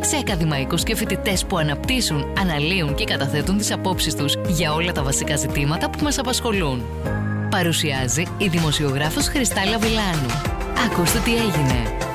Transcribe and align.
σε 0.00 0.16
ακαδημαϊκούς 0.16 0.82
και 0.82 0.96
φοιτητές 0.96 1.44
που 1.44 1.58
αναπτύσσουν, 1.58 2.32
αναλύουν 2.38 2.94
και 2.94 3.04
καταθέτουν 3.04 3.58
τις 3.58 3.72
απόψεις 3.72 4.14
τους 4.14 4.36
για 4.48 4.72
όλα 4.72 4.92
τα 4.92 5.02
βασικά 5.02 5.36
ζητήματα 5.36 5.90
που 5.90 5.98
μας 6.02 6.18
απασχολούν. 6.18 6.84
Παρουσιάζει 7.50 8.26
η 8.38 8.48
δημοσιογράφος 8.48 9.26
Χριστάλα 9.26 9.78
Βιλάνου. 9.78 10.30
Ακούστε 10.86 11.18
τι 11.18 11.30
έγινε. 11.30 12.09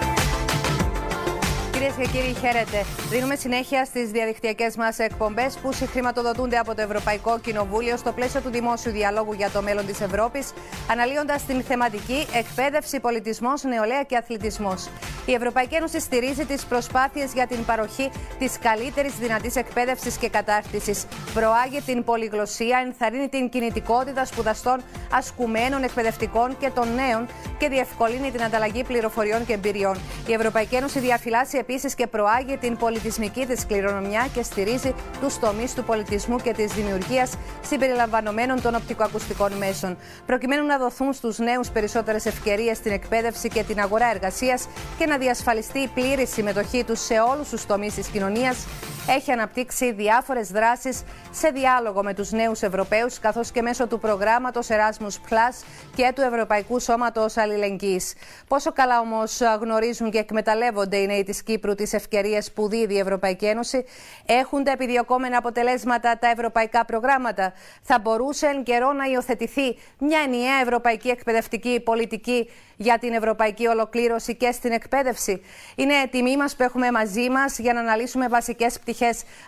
Κυρίε 1.95 2.12
και 2.12 2.17
κύριοι, 2.17 2.35
χαίρετε. 2.40 2.85
Δίνουμε 3.09 3.35
συνέχεια 3.35 3.85
στις 3.85 4.09
διαδικτυακές 4.12 4.76
μας 4.76 4.99
εκπομπές 4.99 5.58
που 5.58 5.73
συγχρηματοδοτούνται 5.73 6.58
από 6.58 6.76
το 6.76 6.81
Ευρωπαϊκό 6.81 7.40
Κοινοβούλιο 7.40 7.98
στο 7.98 8.12
πλαίσιο 8.12 8.41
του 8.41 8.49
δημόσιου 8.49 8.91
διαλόγου 8.91 9.34
για 9.34 9.49
το 9.49 9.62
μέλλον 9.62 9.85
της 9.85 10.02
Ευρώπης, 10.02 10.54
αναλύοντας 10.91 11.45
την 11.45 11.63
θεματική 11.63 12.27
εκπαίδευση, 12.34 12.99
πολιτισμός, 12.99 13.63
νεολαία 13.63 14.04
και 14.04 14.18
αθλητισμός. 14.18 14.90
Η 15.26 15.34
Ευρωπαϊκή 15.34 15.76
Ένωση 15.76 15.99
στηρίζει 15.99 16.45
τις 16.45 16.66
προσπάθειες 16.66 17.34
για 17.34 17.48
την 17.48 17.66
παροχή 17.66 18.12
της 18.40 18.59
καλύτερης 18.59 19.13
δυνατής 19.16 19.55
εκπαίδευσης 19.55 20.18
και 20.18 20.30
κατάρτισης. 20.30 21.05
Προάγει 21.34 21.82
την 21.82 22.04
πολυγλωσία, 22.04 22.84
ενθαρρύνει 22.85 23.30
την 23.30 23.49
κινητικότητα 23.49 24.26
σπουδαστών, 24.26 24.82
ασκουμένων, 25.12 25.84
εκπαιδευτικών 25.84 26.57
και 26.57 26.70
των 26.70 26.87
νέων 26.96 27.27
και 27.57 27.70
διευκολύνει 27.70 28.32
την 28.32 28.43
ανταλλαγή 28.43 28.84
πληροφοριών 28.84 29.46
και 29.46 29.54
εμπειριών. 29.54 29.98
Η 30.27 30.34
Ευρωπαϊκή 30.34 30.76
Ένωση 30.76 30.99
διαφυλάσσει 30.99 31.57
επίσης 31.57 31.84
και 31.93 32.07
προάγει 32.07 32.57
την 32.57 32.77
πολιτισμική 32.77 33.45
της 33.45 33.65
κληρονομιά 33.65 34.27
και 34.33 34.43
στηρίζει 34.43 34.93
τους 35.21 35.39
τομείς 35.39 35.73
του 35.73 35.83
πολιτισμού 35.83 36.37
και 36.37 36.53
της 36.53 36.73
δημιουργίας 36.73 37.33
συμπεριλαμβανομένων 37.61 38.61
των 38.61 38.75
οπτικοακουστικών 38.75 39.51
μέσων. 39.53 39.97
Προκειμένου 40.25 40.65
να 40.65 40.77
δοθούν 40.77 41.13
στους 41.13 41.37
νέους 41.37 41.69
περισσότερες 41.69 42.25
ευκαιρίες 42.25 42.77
στην 42.77 42.91
εκπαίδευση 42.91 43.47
και 43.47 43.63
την 43.63 43.79
αγορά 43.79 44.09
εργασίας 44.09 44.67
και 44.97 45.05
να 45.05 45.17
διασφαλιστεί 45.17 45.79
η 45.79 45.87
πλήρη 45.87 46.27
συμμετοχή 46.27 46.83
τους 46.83 46.99
σε 46.99 47.13
όλους 47.19 47.49
τους 47.49 47.65
τομείς 47.65 47.93
της 47.93 48.07
κοινωνίας, 48.07 48.65
έχει 49.07 49.31
αναπτύξει 49.31 49.91
διάφορες 49.91 50.51
δράσεις 50.51 51.03
σε 51.31 51.49
διάλογο 51.49 52.03
με 52.03 52.13
τους 52.13 52.31
νέους 52.31 52.61
Ευρωπαίους, 52.61 53.20
καθώς 53.20 53.51
και 53.51 53.62
μέσω 53.62 53.87
του 53.87 53.99
προγράμματος 53.99 54.67
Erasmus 54.70 55.29
Plus 55.29 55.65
και 55.95 56.12
του 56.15 56.21
Ευρωπαϊκού 56.21 56.79
Σώματος 56.79 57.37
Αλληλεγγύης. 57.37 58.13
Πόσο 58.47 58.71
καλά 58.71 58.99
όμως 58.99 59.41
γνωρίζουν 59.62 60.12
και 60.12 60.17
εκμεταλλεύονται 60.17 60.97
οι 60.97 61.05
νέοι 61.05 61.23
της 61.23 61.43
Κύπρου 61.43 61.75
τις 61.75 61.93
ευκαιρίες 61.93 62.51
που 62.51 62.70
δίδει 62.70 62.93
η 62.93 62.99
Ευρωπαϊκή 62.99 63.45
Ένωση, 63.45 63.85
έχουν 64.25 64.63
τα 64.63 64.72
επιδιωκόμενα 64.72 65.38
αποτελέσματα 65.38 66.17
τα 66.17 66.28
ευρωπαϊκά 66.28 66.85
προγράμματα. 66.85 67.53
Θα 67.81 68.00
μπορούσε 68.00 68.47
εν 68.47 68.63
καιρό 68.63 68.94
να 68.94 69.06
υιοθετηθεί 69.06 69.78
μια 70.00 70.19
ενιαία 70.25 70.59
ευρωπαϊκή 70.62 71.09
εκπαιδευτική 71.09 71.81
πολιτική 71.84 72.50
για 72.78 72.97
την 72.97 73.13
ευρωπαϊκή 73.13 73.67
ολοκλήρωση 73.67 74.35
και 74.35 74.51
στην 74.51 74.72
εκπαίδευση. 74.72 75.41
Είναι 75.75 75.94
τιμή 76.12 76.38
μας 76.38 76.56
που 76.56 76.63
έχουμε 76.63 76.91
μαζί 76.91 77.29
μας 77.29 77.59
για 77.59 77.73
να 77.73 77.79
αναλύσουμε 77.79 78.28
βασικές 78.28 78.79
πτυχές 78.79 78.94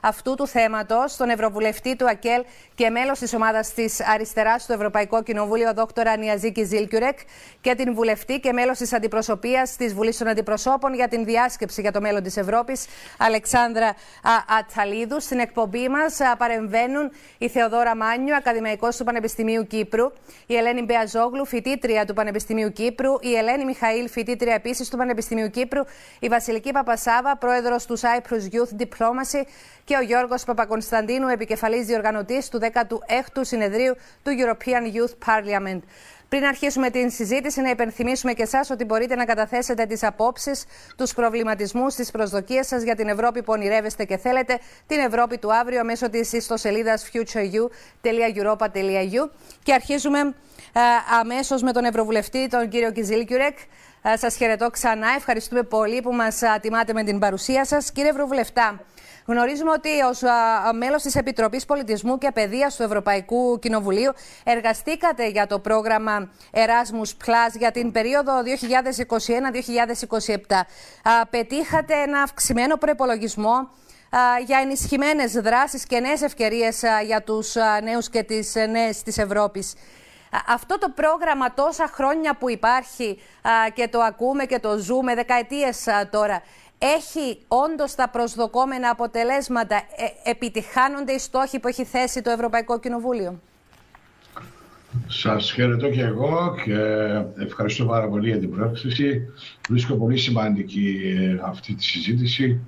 αυτού 0.02 0.36
του 0.36 0.48
θέματος, 0.48 1.16
τον 1.16 1.30
Ευρωβουλευτή 1.30 1.96
του 1.96 2.10
ΑΚΕΛ 2.10 2.44
και 2.76 2.90
μέλος 2.90 3.20
της 3.20 3.34
ομάδας 3.34 3.74
της 3.74 4.08
Αριστεράς 4.08 4.64
στο 4.64 4.74
Ευρωπαϊκό 4.74 5.24
Κοινοβούλιο, 5.24 5.74
Δόκτωρα 5.74 6.18
Νιαζίκη 6.18 6.64
Ζήλκιουρεκ, 6.64 7.20
και 7.62 7.76
την 7.76 7.94
βουλευτή 7.94 8.40
και 8.40 8.54
μέλος 8.54 8.78
της 8.78 8.94
Αντιπροσωπείας 8.94 9.76
της 9.76 9.94
Βουλής 9.94 10.18
των 10.18 10.28
Αντιπροσώπων 10.28 10.94
για 10.94 11.08
την 11.08 11.26
διάσκεψη 11.26 11.82
για 11.82 11.92
το 11.92 12.02
μέλλον 12.02 12.24
της 12.24 12.38
Ευρώπης, 12.38 12.86
Αλεξάνδρα 13.18 13.96
Ατσαλίδου. 14.60 15.22
Στην 15.22 15.40
εκπομπή 15.40 15.90
μας 15.90 16.18
παρεμβαίνουν 16.38 17.12
η 17.38 17.50
Θεοδόρα 17.50 17.96
Μάνιου, 17.96 18.36
ακαδημαϊκός 18.36 18.98
του 18.98 19.04
Πανεπιστημίου 19.04 19.68
Κύπρου, 19.68 20.12
η 20.46 20.56
Ελένη 20.56 20.82
Μπεαζόγλου, 20.82 21.46
φοιτήτρια 21.46 22.06
του 22.06 22.14
Πανεπιστημίου 22.14 22.72
Κύπρου, 22.72 23.14
η 23.22 23.36
Ελένη 23.36 23.66
Μιχαήλ, 23.66 24.10
φοιτήτρια 24.10 24.54
επίσης 24.54 24.90
του 24.90 24.98
Πανεπιστημίου 24.98 25.50
Κύπρου, 25.50 25.82
η 26.20 26.28
Βασιλική 26.28 26.72
Παπασάβα, 26.72 27.38
πρόεδρος 27.38 27.86
του 27.86 28.00
Cyprus 28.00 28.54
Youth 28.54 28.82
Diplomacy 28.82 29.37
και 29.84 29.96
ο 29.96 30.02
Γιώργος 30.02 30.44
Παπακονσταντίνου, 30.44 31.28
επικεφαλής 31.28 31.86
διοργανωτής 31.86 32.50
του 32.50 32.60
16ου 32.62 33.42
συνεδρίου 33.42 33.96
του 34.24 34.32
European 34.40 34.96
Youth 34.96 35.14
Parliament. 35.26 35.80
Πριν 36.30 36.44
αρχίσουμε 36.44 36.90
την 36.90 37.10
συζήτηση, 37.10 37.62
να 37.62 37.70
υπενθυμίσουμε 37.70 38.34
και 38.34 38.42
εσάς 38.42 38.70
ότι 38.70 38.86
μπορείτε 38.86 39.16
να 39.16 39.26
καταθέσετε 39.26 39.86
τις 39.86 40.04
απόψεις, 40.04 40.66
τους 40.98 41.14
προβληματισμούς, 41.14 41.96
τις 41.96 42.12
προσδοκίες 42.12 42.68
σας 42.68 42.84
για 42.84 42.96
την 42.96 43.08
Ευρώπη 43.08 43.44
που 43.44 43.54
ονειρεύεστε 43.54 44.04
και 44.04 44.18
θέλετε, 44.18 44.60
την 44.88 45.00
Ευρώπη 45.00 45.38
του 45.38 45.54
αύριο 45.54 45.84
μέσω 45.84 46.10
της 46.10 46.34
ιστοσελίδας 46.34 47.10
futureu.europa.eu. 47.14 49.30
Και 49.64 49.74
αρχίζουμε 49.74 50.20
ε, 50.20 50.30
αμέσως 51.20 51.62
με 51.62 51.72
τον 51.72 51.84
Ευρωβουλευτή, 51.84 52.48
τον 52.48 52.70
κύριο 52.70 52.92
Κιζίλ 52.92 53.26
Κιουρέκ. 53.26 53.58
Ε, 54.02 54.18
σας 54.18 54.36
χαιρετώ 54.36 54.70
ξανά. 54.70 55.08
Ευχαριστούμε 55.18 55.64
πολύ 55.64 56.02
που 56.02 56.14
μας 56.14 56.42
τιμάτε 56.62 56.94
με 56.94 57.04
την 57.04 57.20
παρουσία 57.20 57.66
σας. 57.66 57.92
Κύριε 57.92 58.10
Ευρωβουλευτά, 58.10 58.80
γνωρίζουμε 59.28 59.72
ότι 59.72 59.90
ως 60.02 60.22
μέλος 60.78 61.02
της 61.02 61.16
Επιτροπής 61.16 61.66
Πολιτισμού 61.66 62.18
και 62.18 62.32
Παιδείας 62.32 62.76
του 62.76 62.84
Ευρωπαϊκού 62.84 63.60
Κοινοβουλίου 63.60 64.12
εργαστήκατε 64.44 65.28
για 65.28 65.48
το 65.48 65.60
πρόγραμμα 65.60 66.30
Erasmus 66.52 67.10
Plus 67.26 67.58
για 67.58 67.72
την 67.72 67.92
περίοδο 67.92 68.34
2021-2027. 68.42 70.36
Πετύχατε 71.30 71.94
ένα 71.94 72.22
αυξημένο 72.22 72.76
προπολογισμό 72.78 73.70
για 74.46 74.60
ενισχυμένες 74.60 75.32
δράσεις 75.32 75.86
και 75.86 76.00
νέες 76.00 76.22
ευκαιρίες 76.22 76.84
για 77.06 77.24
τους 77.24 77.56
νέους 77.84 78.10
και 78.10 78.24
τις 78.24 78.56
νέες 78.70 79.04
της 79.04 79.18
Ευρώπης. 79.18 79.74
Αυτό 80.48 80.78
το 80.78 80.90
πρόγραμμα 80.90 81.54
τόσα 81.54 81.90
χρόνια 81.94 82.38
που 82.38 82.50
υπάρχει 82.50 83.20
και 83.74 83.88
το 83.88 84.00
ακούμε 84.00 84.46
και 84.46 84.60
το 84.60 84.78
ζούμε 84.78 85.16
δεκαετίες 85.16 85.86
τώρα, 86.10 86.42
έχει 86.78 87.38
όντως 87.48 87.96
τα 87.96 88.10
προσδοκόμενα 88.10 88.90
αποτελέσματα, 88.90 89.76
ε, 89.76 90.30
επιτυχάνονται 90.30 91.12
οι 91.12 91.20
στόχοι 91.20 91.60
που 91.60 91.68
έχει 91.68 91.84
θέσει 91.84 92.22
το 92.22 92.30
Ευρωπαϊκό 92.30 92.80
Κοινοβούλιο; 92.80 93.40
Σας 95.08 95.52
χαιρετώ 95.52 95.90
και 95.90 96.02
εγώ 96.02 96.56
και 96.66 96.78
ευχαριστώ 97.44 97.86
πάρα 97.86 98.08
πολύ 98.08 98.30
για 98.30 98.40
την 98.40 98.52
πρόσκληση. 98.52 99.22
Βρίσκω 99.70 99.96
πολύ 99.96 100.18
σημαντική 100.18 101.16
ε, 101.18 101.40
αυτή 101.44 101.74
τη 101.74 101.84
συζήτηση. 101.84 102.60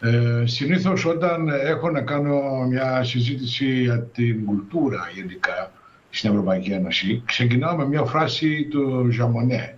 Ε, 0.00 0.42
συνήθως 0.46 1.04
όταν 1.04 1.48
έχω 1.48 1.90
να 1.90 2.00
κάνω 2.00 2.66
μια 2.68 3.04
συζήτηση 3.04 3.82
για 3.82 4.02
την 4.02 4.44
κουλτούρα 4.44 5.10
γενικά, 5.14 5.72
στην 6.10 6.30
Ευρωπαϊκή 6.30 6.70
Ένωση. 6.70 7.22
Ξεκινάω 7.26 7.76
με 7.76 7.86
μια 7.86 8.04
φράση 8.04 8.64
του 8.64 9.10
Ζαμονέ 9.10 9.76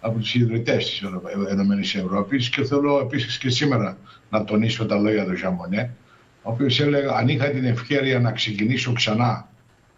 από 0.00 0.18
τους 0.18 0.34
ιδρυτές 0.34 0.84
της 0.84 1.02
Ενωμένης 1.50 1.94
Ευρώπης 1.94 2.48
και 2.48 2.64
θέλω 2.64 2.98
επίσης 2.98 3.38
και 3.38 3.50
σήμερα 3.50 3.98
να 4.30 4.44
τονίσω 4.44 4.86
τα 4.86 4.96
λόγια 4.96 5.24
του 5.24 5.36
Ζαμονέ 5.36 5.94
ο 6.42 6.50
οποίος 6.50 6.80
έλεγε 6.80 7.06
αν 7.16 7.28
είχα 7.28 7.50
την 7.50 7.64
ευκαιρία 7.64 8.20
να 8.20 8.32
ξεκινήσω 8.32 8.92
ξανά 8.92 9.48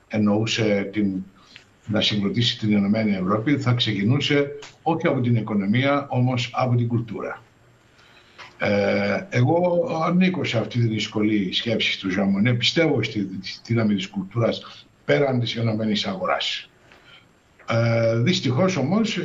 εννοούσε 0.09 0.89
την, 0.93 1.25
να 1.87 2.01
συγκροτήσει 2.01 2.59
την 2.59 2.73
Ενωμένη 2.73 3.13
Ευρώπη 3.15 3.59
θα 3.59 3.73
ξεκινούσε 3.73 4.51
όχι 4.83 5.07
από 5.07 5.21
την 5.21 5.37
οικονομία 5.37 6.07
όμως 6.09 6.51
από 6.53 6.77
την 6.77 6.89
κουλτούρα. 6.89 7.43
Ε, 8.59 9.27
εγώ 9.31 9.89
ανήκω 10.05 10.45
σε 10.45 10.59
αυτή 10.59 10.79
τη 10.79 10.87
δύσκολη 10.87 11.53
σκέψη 11.53 12.01
του 12.01 12.11
Ζαμονέ. 12.11 12.55
Πιστεύω 12.55 13.03
στη 13.03 13.29
δύναμη 13.65 13.95
της 13.95 14.09
κουλτούρας 14.09 14.87
πέραν 15.05 15.41
της 15.41 15.57
ενωμένης 15.57 16.07
αγοράς. 16.07 16.71
Ε, 17.73 18.17
Δυστυχώς 18.17 18.77
όμως 18.77 19.17
η 19.17 19.21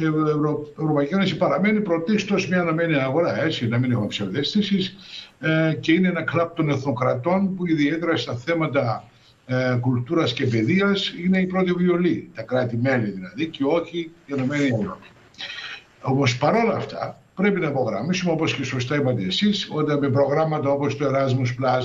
Ευρωπαϊκή 0.77 1.13
Ένωση 1.13 1.37
παραμένει 1.37 1.81
πρωτίστως 1.81 2.47
μια 2.47 2.59
ενωμένη 2.59 2.95
αγορά, 2.95 3.43
έτσι, 3.43 3.67
να 3.67 3.77
μην 3.77 3.91
έχουμε 3.91 4.07
ψευδέστησης, 4.07 4.95
ε, 5.39 5.73
και 5.79 5.91
είναι 5.91 6.07
ένα 6.07 6.21
κλαπ 6.21 6.55
των 6.55 6.69
εθνοκρατών 6.69 7.55
που 7.55 7.67
ιδιαίτερα 7.67 8.17
στα 8.17 8.35
θέματα 8.35 9.03
ε, 9.45 9.77
κουλτούρας 9.79 10.33
και 10.33 10.45
παιδείας 10.45 11.13
είναι 11.25 11.39
η 11.39 11.45
πρώτη 11.45 11.71
βιολή, 11.71 12.29
τα 12.35 12.41
κράτη-μέλη 12.41 13.09
δηλαδή, 13.09 13.47
και 13.47 13.63
όχι 13.63 14.11
η 14.25 14.33
Ενωμένη 14.33 14.65
Ευρώπη. 14.65 15.07
Όμως 16.01 16.37
παρόλα 16.37 16.75
αυτά, 16.75 17.21
πρέπει 17.35 17.59
να 17.59 17.67
υπογραμμίσουμε, 17.67 18.31
όπως 18.31 18.55
και 18.55 18.63
σωστά 18.63 18.95
είπατε 18.95 19.23
εσείς, 19.23 19.69
ότι 19.71 19.99
με 19.99 20.09
προγράμματα 20.09 20.69
όπως 20.69 20.97
το 20.97 21.05
Erasmus 21.05 21.63
Plus, 21.63 21.83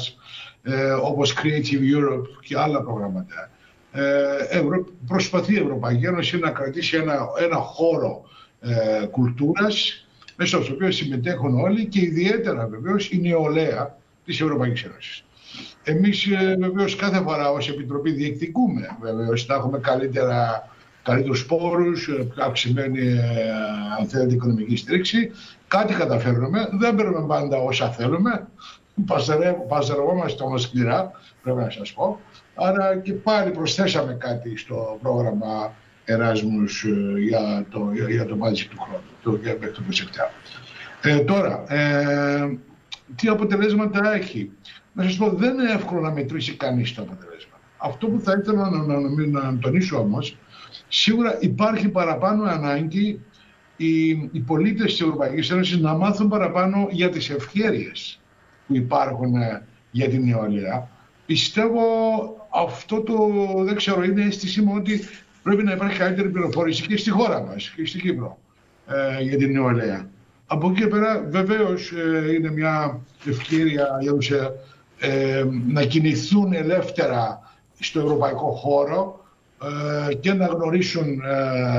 ε, 0.62 0.90
όπως 0.90 1.34
Creative 1.42 1.96
Europe 1.96 2.26
και 2.40 2.58
άλλα 2.58 2.82
προγράμματα, 2.82 3.50
ε, 3.92 4.60
προσπαθεί 5.06 5.54
η 5.54 5.58
Ευρωπαϊκή 5.58 6.06
Ένωση 6.06 6.38
να 6.38 6.50
κρατήσει 6.50 6.96
ένα, 6.96 7.28
ένα 7.38 7.56
χώρο 7.56 8.22
ε, 8.60 9.06
κουλτούρας 9.06 10.06
μέσα 10.36 10.62
στο 10.62 10.74
οποίο 10.74 10.90
συμμετέχουν 10.90 11.60
όλοι 11.60 11.86
και 11.86 12.00
ιδιαίτερα 12.00 12.66
βεβαίως 12.66 13.10
η 13.10 13.20
νεολαία 13.20 13.96
της 14.24 14.40
Ευρωπαϊκής 14.40 14.82
Ένωσης. 14.82 15.24
Εμείς 15.82 16.26
ε, 16.26 16.56
βεβαίως 16.60 16.96
κάθε 16.96 17.22
φορά 17.22 17.50
ως 17.50 17.68
Επιτροπή 17.68 18.10
διεκδικούμε 18.10 18.96
βεβαίως 19.00 19.46
να 19.46 19.54
έχουμε 19.54 19.78
καλύτερα 19.78 20.68
καλύτερους 21.02 21.46
πόρους, 21.46 22.08
ε, 22.08 22.26
αυξημένη 22.38 23.06
ε, 23.06 23.50
αν 23.98 24.08
θέλετε, 24.08 24.34
οικονομική 24.34 24.76
στήριξη. 24.76 25.30
Κάτι 25.68 25.94
καταφέρνουμε. 25.94 26.68
Δεν 26.72 26.94
παίρνουμε 26.94 27.26
πάντα 27.26 27.56
όσα 27.56 27.90
θέλουμε. 27.90 28.48
Παζαρευόμαστε 29.68 30.42
όμως 30.42 30.62
σκληρά, 30.62 31.10
πρέπει 31.42 31.58
να 31.58 31.70
σας 31.70 31.92
πω. 31.92 32.20
Άρα 32.54 32.96
και 32.96 33.12
πάλι 33.12 33.50
προσθέσαμε 33.50 34.14
κάτι 34.14 34.56
στο 34.56 34.98
πρόγραμμα 35.02 35.72
Εράσμους 36.04 36.84
για 37.28 37.66
το, 37.70 37.90
για 38.08 38.26
το 38.26 38.36
μάθηση 38.36 38.68
του 38.68 38.78
χρόνου, 38.80 39.02
το, 39.22 39.38
για 39.42 39.58
το 39.58 39.82
Ε, 41.02 41.18
τώρα, 41.18 41.64
ε, 41.68 42.58
τι 43.16 43.28
αποτελέσματα 43.28 44.14
έχει; 44.14 44.50
Να 44.92 45.02
σας 45.02 45.16
πω, 45.16 45.30
δεν 45.30 45.52
είναι 45.52 45.72
εύκολο 45.72 46.00
να 46.00 46.10
μετρήσει 46.10 46.56
κανείς 46.56 46.94
το 46.94 47.02
αποτελέσμα. 47.02 47.58
Αυτό 47.76 48.06
που 48.06 48.20
θα 48.20 48.36
ήθελα 48.40 48.70
να, 48.70 48.82
να, 48.82 49.00
να, 49.00 49.52
να 49.52 49.58
τονίσω 49.58 49.98
όμως, 49.98 50.36
σίγουρα 50.88 51.36
υπάρχει 51.40 51.88
παραπάνω 51.88 52.44
ανάγκη 52.44 53.20
οι, 53.76 54.08
οι 54.10 54.40
πολίτες 54.46 54.90
της 54.90 55.00
Ευρωπαϊκής 55.00 55.50
Ένωσης 55.50 55.78
να 55.78 55.94
μάθουν 55.94 56.28
παραπάνω 56.28 56.88
για 56.90 57.10
τις 57.10 57.30
ευκαιρίες 57.30 58.19
που 58.70 58.76
υπάρχουν 58.76 59.34
ε, 59.34 59.62
για 59.90 60.08
την 60.08 60.24
νεολαία. 60.24 60.88
Πιστεύω 61.26 61.82
αυτό 62.50 63.00
το, 63.00 63.16
δεν 63.64 63.76
ξέρω, 63.76 64.02
είναι 64.02 64.22
αίσθησή 64.22 64.62
μου 64.62 64.72
ότι 64.76 65.00
πρέπει 65.42 65.62
να 65.62 65.72
υπάρχει 65.72 65.98
καλύτερη 65.98 66.28
πληροφόρηση 66.28 66.86
και 66.86 66.96
στη 66.96 67.10
χώρα 67.10 67.42
μας 67.42 67.72
και 67.76 67.86
στην 67.86 68.00
Κύπρο 68.00 68.38
ε, 68.86 69.22
για 69.22 69.36
την 69.36 69.52
νεολαία. 69.52 70.08
Από 70.46 70.70
εκεί 70.70 70.80
και 70.80 70.86
πέρα 70.86 71.26
βεβαίως 71.28 71.92
ε, 71.92 72.32
είναι 72.32 72.50
μια 72.50 73.00
ευκαιρία 73.26 73.98
για 74.00 74.14
τους 74.14 74.30
ε, 74.98 75.44
να 75.66 75.84
κινηθούν 75.84 76.52
ελεύθερα 76.52 77.52
στο 77.78 78.00
ευρωπαϊκό 78.00 78.50
χώρο 78.50 79.19
ε, 80.10 80.14
και 80.14 80.32
να 80.32 80.46
γνωρίσουν 80.46 81.22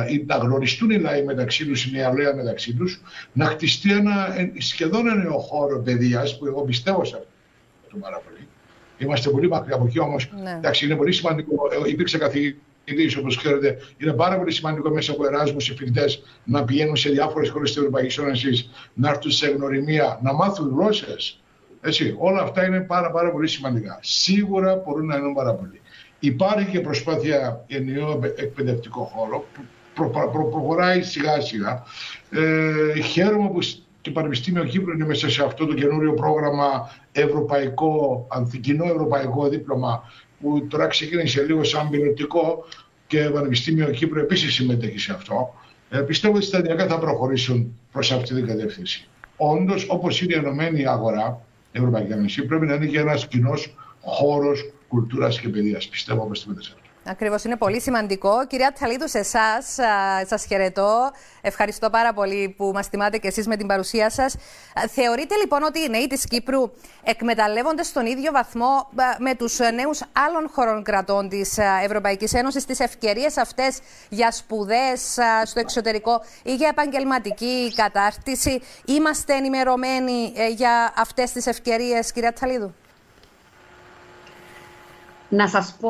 ή 0.10 0.24
να 0.28 0.36
γνωριστούν 0.36 0.90
οι 0.90 0.98
λαοί 0.98 1.24
μεταξύ 1.24 1.66
τους, 1.66 1.86
η 1.86 1.92
νεολαία 1.92 2.36
μεταξύ 2.36 2.74
τους, 2.74 3.02
να 3.34 3.46
χτιστεί 3.46 3.92
ένα 3.92 4.36
σχεδόν 4.58 5.08
ένα 5.08 5.16
νέο 5.16 5.38
χώρο 5.38 5.80
παιδείας 5.80 6.38
που 6.38 6.46
εγώ 6.46 6.62
πιστεύω 6.62 7.06
σε 7.06 7.16
αυτό 7.16 7.30
πάρα 8.00 8.22
πολύ. 8.26 8.48
Είμαστε 8.98 9.30
πολύ 9.30 9.48
μακριά 9.48 9.76
από 9.76 9.86
εκεί 9.86 10.00
όμως, 10.00 10.30
ναι. 10.44 10.52
εντάξει, 10.52 10.86
είναι 10.86 10.96
πολύ 10.96 11.12
σημαντικό, 11.12 11.56
υπήρξε 11.88 12.18
καθηγητής 12.18 13.16
όπως 13.18 13.38
ξέρετε, 13.38 13.78
είναι 13.98 14.14
πάρα 14.14 14.38
πολύ 14.38 14.52
σημαντικό 14.52 14.90
μέσα 14.90 15.12
από 15.12 15.26
Εράσμους 15.26 15.70
οι 15.70 15.76
φοιτητές 15.76 16.24
να 16.44 16.64
πηγαίνουν 16.64 16.96
σε 16.96 17.10
διάφορες 17.10 17.50
χώρες 17.50 17.70
της 17.70 17.78
Ευρωπαϊκής 17.78 18.18
Ένωσης, 18.18 18.70
να 18.94 19.10
έρθουν 19.10 19.32
σε 19.32 19.48
γνωριμία, 19.48 20.20
να 20.24 20.34
μάθουν 20.34 20.70
γλώσσες. 20.70 21.42
Έτσι, 21.82 22.16
όλα 22.18 22.42
αυτά 22.42 22.66
είναι 22.66 22.80
πάρα, 22.80 23.12
πάρα 23.12 23.32
πολύ 23.32 23.48
σημαντικά. 23.48 24.00
Σίγουρα 24.02 24.76
μπορούν 24.76 25.06
να 25.06 25.16
είναι 25.16 25.34
πάρα 25.36 25.54
πολύ. 25.54 25.82
Υπάρχει 26.24 26.70
και 26.70 26.80
προσπάθεια 26.80 27.66
ενιαίο 27.68 28.20
εκπαιδευτικό 28.36 29.04
χώρο 29.04 29.46
που 29.54 29.62
προ, 29.94 30.10
προ, 30.10 30.46
προχωράει 30.46 31.02
σιγά 31.02 31.42
σιγά. 31.42 31.84
Ε, 32.30 33.00
χαίρομαι 33.00 33.50
που 33.50 33.60
το 34.02 34.12
Πανεπιστήμιο 34.12 34.64
Κύπρου 34.64 34.94
είναι 34.94 35.06
μέσα 35.06 35.30
σε 35.30 35.44
αυτό 35.44 35.66
το 35.66 35.74
καινούριο 35.74 36.14
πρόγραμμα 36.14 36.92
ευρωπαϊκό, 37.12 38.26
ανθικοινό 38.30 38.86
ευρωπαϊκό 38.86 39.48
δίπλωμα 39.50 40.04
που 40.42 40.68
τώρα 40.68 40.88
ξεκίνησε 40.88 41.42
λίγο 41.42 41.64
σαν 41.64 41.90
πιλωτικό 41.90 42.66
και 43.08 43.24
το 43.24 43.32
Πανεπιστήμιο 43.32 43.90
Κύπρου 43.90 44.20
επίσης 44.20 44.54
συμμετέχει 44.54 45.00
σε 45.00 45.14
αυτό. 45.14 45.54
Ε, 45.90 46.00
πιστεύω 46.00 46.36
ότι 46.36 46.46
σταδιακά 46.46 46.88
θα 46.88 47.00
προχωρήσουν 47.00 47.80
προς 47.92 48.12
αυτή 48.12 48.34
την 48.34 48.48
κατεύθυνση. 48.48 49.08
Όντως, 49.38 49.86
όπως 49.90 50.22
είναι 50.22 50.34
η 50.34 50.38
Ενωμένη 50.38 50.88
Αγορά, 50.88 51.42
η 51.72 51.78
Ευρωπαϊκή 51.78 52.12
Ένωση, 52.12 52.46
πρέπει 52.46 52.66
να 52.66 52.74
είναι 52.74 52.86
και 52.86 53.00
ένας 53.00 53.28
κοινός 53.28 53.76
χώρος 54.02 54.72
κουλτούρας 54.92 55.40
και 55.40 55.50
παιδείας. 55.50 55.88
Πιστεύω 55.88 56.22
όπω 56.22 56.32
τη 56.32 56.46
αυτό. 56.60 56.82
Ακριβώς, 57.06 57.44
είναι 57.44 57.58
πολύ 57.58 57.82
σημαντικό. 57.82 58.48
Κυρία 58.48 58.72
Τσαλίδου, 58.74 59.08
σε 59.08 59.20
εσάς 59.20 59.78
σας 60.26 60.46
χαιρετώ. 60.46 61.12
Ευχαριστώ 61.42 61.90
πάρα 61.90 62.14
πολύ 62.14 62.54
που 62.58 62.72
μας 62.74 62.90
τιμάτε 62.90 63.18
και 63.18 63.28
εσείς 63.28 63.48
με 63.48 63.56
την 63.58 63.68
παρουσία 63.68 64.10
σας. 64.10 64.36
Θεωρείτε 64.90 65.36
λοιπόν 65.36 65.64
ότι 65.64 65.80
οι 65.80 65.90
νέοι 65.90 66.08
της 66.08 66.26
Κύπρου 66.26 66.72
εκμεταλλεύονται 67.04 67.84
στον 67.84 68.06
ίδιο 68.06 68.32
βαθμό 68.32 68.90
με 69.20 69.36
τους 69.36 69.60
νέους 69.60 70.02
άλλων 70.12 70.50
χωρών 70.52 70.84
κρατών 70.84 71.30
της 71.30 71.58
Ευρωπαϊκής 71.84 72.34
Ένωσης 72.34 72.66
τις 72.66 72.80
ευκαιρίες 72.80 73.38
αυτές 73.38 73.80
για 74.10 74.32
σπουδές 74.32 75.18
στο 75.44 75.60
εξωτερικό 75.60 76.22
ή 76.44 76.56
για 76.56 76.68
επαγγελματική 76.68 77.74
κατάρτιση; 77.76 78.62
Είμαστε 78.86 79.34
ενημερωμένοι 79.34 80.34
ε, 80.36 80.48
για 80.48 80.94
αυτές 80.98 81.32
τις 81.32 81.48
ευκαιρίες, 81.48 82.12
κυρία 82.12 82.34
Τσαλίδου; 82.34 82.74
Να 85.34 85.48
σας 85.48 85.76
πω, 85.80 85.90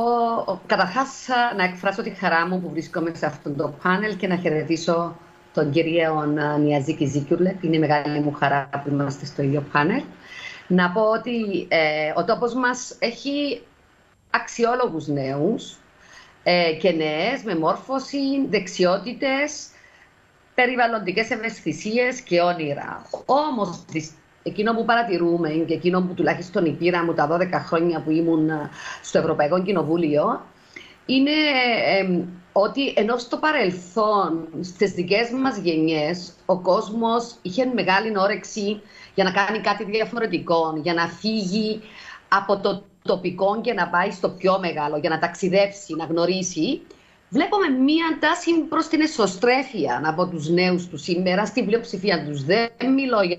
καταρχάς 0.66 1.28
να 1.58 1.64
εκφράσω 1.64 2.02
τη 2.02 2.10
χαρά 2.10 2.48
μου 2.48 2.62
που 2.62 2.70
βρίσκομαι 2.70 3.12
σε 3.16 3.26
αυτό 3.26 3.50
το 3.50 3.74
πάνελ 3.84 4.18
και 4.18 4.28
να 4.28 4.36
χαιρετήσω 4.36 5.16
τον 5.54 5.72
κύριο 5.72 6.26
Νιαζίκη 6.60 7.06
Ζίκιουρλε. 7.06 7.56
Είναι 7.62 7.78
μεγάλη 7.78 8.20
μου 8.20 8.32
χαρά 8.32 8.70
που 8.84 8.90
είμαστε 8.90 9.26
στο 9.26 9.42
ίδιο 9.42 9.64
πάνελ. 9.72 10.04
Να 10.68 10.92
πω 10.92 11.02
ότι 11.02 11.68
ε, 11.70 12.14
ο 12.16 12.26
τόπος 12.26 12.54
μας 12.54 12.96
έχει 13.00 13.62
αξιόλογους 14.30 15.08
νέους 15.08 15.78
ε, 16.44 16.74
και 16.80 16.92
νέες 16.92 17.44
με 17.44 17.56
μόρφωση, 17.56 18.48
δεξιότητες, 18.50 19.68
περιβαλλοντικές 20.56 21.30
ευαισθησίες 21.30 22.22
και 22.22 22.42
όνειρα. 22.42 23.02
Όμως, 23.26 23.86
εκείνο 24.44 24.74
που 24.76 24.86
παρατηρούμε 24.86 25.50
και 25.50 25.74
εκείνο 25.74 26.02
που 26.02 26.14
τουλάχιστον 26.14 26.66
η 26.66 26.72
πείρα 26.72 27.04
μου 27.04 27.14
τα 27.14 27.38
12 27.38 27.48
χρόνια 27.52 28.02
που 28.02 28.12
ήμουν 28.12 28.50
ε, 28.50 28.70
στο 29.02 29.18
Ευρωπαϊκό 29.18 29.64
Κοινοβούλιο 29.64 30.42
είναι 31.06 31.32
ότι 32.52 32.94
ενώ 32.96 33.18
στο 33.18 33.38
παρελθόν 33.38 34.48
στις 34.62 34.92
δικές 34.92 35.30
μας 35.42 35.58
γενιές 35.58 36.34
ο 36.46 36.60
κόσμος 36.60 37.36
είχε 37.42 37.66
μεγάλη 37.66 38.18
όρεξη 38.18 38.82
για 39.16 39.24
να 39.24 39.32
κάνει 39.32 39.60
κάτι 39.60 39.84
διαφορετικό, 39.84 40.80
για 40.82 40.94
να 40.94 41.08
φύγει 41.08 41.82
από 42.28 42.60
το 42.60 42.84
τοπικό 43.02 43.62
και 43.62 43.74
να 43.74 43.88
πάει 43.88 44.12
στο 44.12 44.30
πιο 44.30 44.60
μεγάλο, 44.60 44.98
για 44.98 45.10
να 45.10 45.20
ταξιδέψει, 45.20 45.96
να 45.96 46.06
γνωρίσει. 46.06 46.82
Βλέπουμε 47.34 47.68
μία 47.70 48.18
τάση 48.20 48.52
προς 48.70 48.88
την 48.88 49.02
εσωστρέφεια 49.02 50.02
από 50.06 50.28
τους 50.28 50.50
νέους 50.50 50.88
του 50.88 50.98
σήμερα, 50.98 51.46
στην 51.46 51.66
πλειοψηφία 51.66 52.26
τους. 52.26 52.44
Δεν 52.44 52.70
μιλώ 52.94 53.22
για 53.22 53.38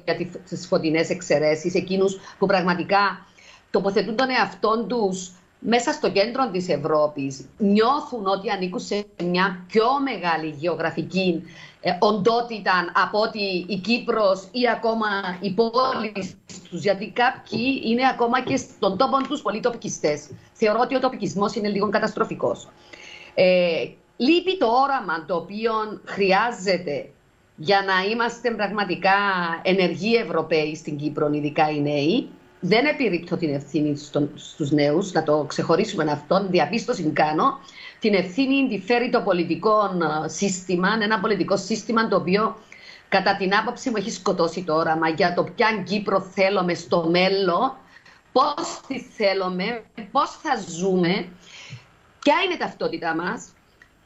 τις 0.49 0.67
φωτεινές 0.67 1.11
εξαιρέσεις, 1.11 1.75
εκείνους 1.75 2.19
που 2.39 2.47
πραγματικά 2.47 3.27
τοποθετούν 3.71 4.17
τον 4.17 4.31
εαυτό 4.31 4.85
τους 4.89 5.33
μέσα 5.59 5.93
στο 5.93 6.11
κέντρο 6.11 6.51
της 6.51 6.69
Ευρώπης 6.69 7.49
νιώθουν 7.59 8.27
ότι 8.27 8.51
ανήκουν 8.51 8.81
σε 8.81 9.05
μια 9.25 9.65
πιο 9.67 9.87
μεγάλη 10.03 10.55
γεωγραφική 10.59 11.43
ε, 11.81 11.97
οντότητα 11.99 12.93
από 13.05 13.21
ότι 13.21 13.65
η 13.69 13.77
Κύπρος 13.77 14.49
ή 14.51 14.69
ακόμα 14.77 15.07
η 15.41 15.51
πόλη 15.51 16.37
τους, 16.71 16.83
γιατί 16.83 17.11
κάποιοι 17.11 17.83
είναι 17.85 18.09
ακόμα 18.09 18.41
και 18.41 18.57
στον 18.57 18.97
τόπο 18.97 19.17
τους 19.29 19.43
πολύ 19.43 19.61
τοπικιστές. 19.61 20.31
Θεωρώ 20.53 20.81
ότι 20.83 20.95
ο 20.95 21.01
τοπικισμός 21.01 21.55
είναι 21.55 21.69
λίγο 21.69 21.89
καταστροφικός. 21.89 22.69
Ε, 23.35 23.89
λείπει 24.17 24.59
το 24.59 24.67
όραμα 24.67 25.25
το 25.27 25.37
οποίο 25.37 25.73
χρειάζεται 26.05 27.09
για 27.57 27.83
να 27.87 28.11
είμαστε 28.11 28.51
πραγματικά 28.51 29.11
ενεργοί 29.63 30.15
Ευρωπαίοι 30.15 30.77
στην 30.77 30.97
Κύπρο, 30.97 31.31
ειδικά 31.33 31.71
οι 31.71 31.81
νέοι. 31.81 32.29
Δεν 32.61 32.87
επιρρύπτω 32.87 33.37
την 33.37 33.55
ευθύνη 33.55 33.97
στους 34.35 34.71
νέους, 34.71 35.13
να 35.13 35.23
το 35.23 35.45
ξεχωρίσουμε 35.49 36.13
αυτόν, 36.13 36.51
διαπίστωση 36.51 37.03
κάνω. 37.03 37.59
Την 37.99 38.15
ευθύνη 38.15 38.69
τη 38.69 38.79
φέρει 38.79 39.11
το 39.11 39.21
πολιτικό 39.21 39.85
ε, 40.25 40.29
σύστημα, 40.29 40.89
ένα 41.03 41.21
πολιτικό 41.21 41.57
σύστημα 41.57 42.09
το 42.09 42.17
οποίο 42.17 42.57
κατά 43.09 43.37
την 43.37 43.55
άποψη 43.55 43.91
μου 43.91 43.97
έχει 43.97 44.11
σκοτώσει 44.11 44.63
το 44.63 44.75
όραμα 44.75 45.09
για 45.09 45.35
το 45.35 45.45
ποια 45.45 45.83
Κύπρο 45.87 46.21
θέλουμε 46.21 46.75
στο 46.75 47.09
μέλλον, 47.11 47.77
πώς 48.33 48.81
τη 48.87 49.01
θέλουμε, 49.01 49.83
πώς 50.11 50.31
θα 50.43 50.59
ζούμε 50.69 51.29
Ποια 52.23 52.35
είναι 52.45 52.55
η 52.55 52.57
ταυτότητά 52.57 53.15
μας, 53.15 53.53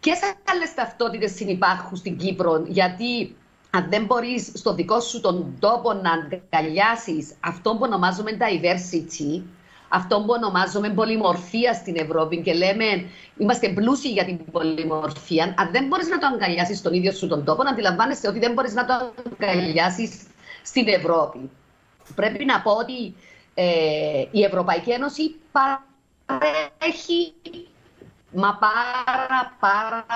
ποιες 0.00 0.18
άλλες 0.52 0.74
ταυτότητες 0.74 1.34
συνεπάρχουν 1.34 1.96
στην 1.96 2.16
Κύπρο, 2.16 2.64
γιατί 2.66 3.36
αν 3.70 3.86
δεν 3.90 4.04
μπορείς 4.04 4.50
στο 4.54 4.74
δικό 4.74 5.00
σου 5.00 5.20
τον 5.20 5.56
τόπο 5.58 5.92
να 5.92 6.10
αγκαλιάσεις 6.10 7.34
αυτό 7.40 7.70
που 7.70 7.80
ονομάζουμε 7.82 8.36
diversity, 8.40 9.42
αυτό 9.88 10.16
που 10.16 10.26
ονομάζουμε 10.28 10.90
πολυμορφία 10.90 11.74
στην 11.74 11.96
Ευρώπη 11.96 12.42
και 12.42 12.52
λέμε 12.54 12.84
είμαστε 13.38 13.68
πλούσιοι 13.68 14.08
για 14.08 14.24
την 14.24 14.50
πολυμορφία, 14.50 15.54
αν 15.58 15.70
δεν 15.70 15.86
μπορείς 15.86 16.08
να 16.08 16.18
το 16.18 16.26
αγκαλιάσεις 16.26 16.78
στον 16.78 16.92
ίδιο 16.92 17.12
σου 17.12 17.26
τον 17.28 17.44
τόπο, 17.44 17.62
να 17.62 17.70
αντιλαμβάνεσαι 17.70 18.28
ότι 18.28 18.38
δεν 18.38 18.52
μπορείς 18.52 18.74
να 18.74 18.84
το 18.84 19.12
αγκαλιάσεις 19.40 20.22
στην 20.62 20.88
Ευρώπη. 20.88 21.50
Πρέπει 22.14 22.44
να 22.44 22.60
πω 22.60 22.70
ότι 22.70 23.14
ε, 23.54 24.24
η 24.30 24.42
Ευρωπαϊκή 24.44 24.90
Ένωση 24.90 25.34
παρέχει 26.26 27.34
μα 28.36 28.58
πάρα 28.58 29.56
πάρα 29.60 30.06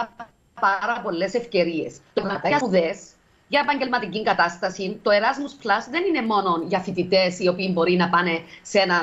πάρα 0.60 1.00
πολλές 1.02 1.34
ευκαιρίες. 1.34 2.00
Το 2.12 2.22
να 2.22 2.40
σπουδές 2.56 3.10
για 3.48 3.60
επαγγελματική 3.64 4.22
κατάσταση. 4.22 5.00
Το 5.02 5.10
Erasmus 5.10 5.64
Plus 5.64 5.84
δεν 5.90 6.02
είναι 6.08 6.26
μόνο 6.26 6.62
για 6.66 6.80
φοιτητές 6.80 7.38
οι 7.38 7.48
οποίοι 7.48 7.70
μπορεί 7.72 7.96
να 7.96 8.08
πάνε 8.08 8.38
σε 8.62 8.78
ένα 8.78 9.02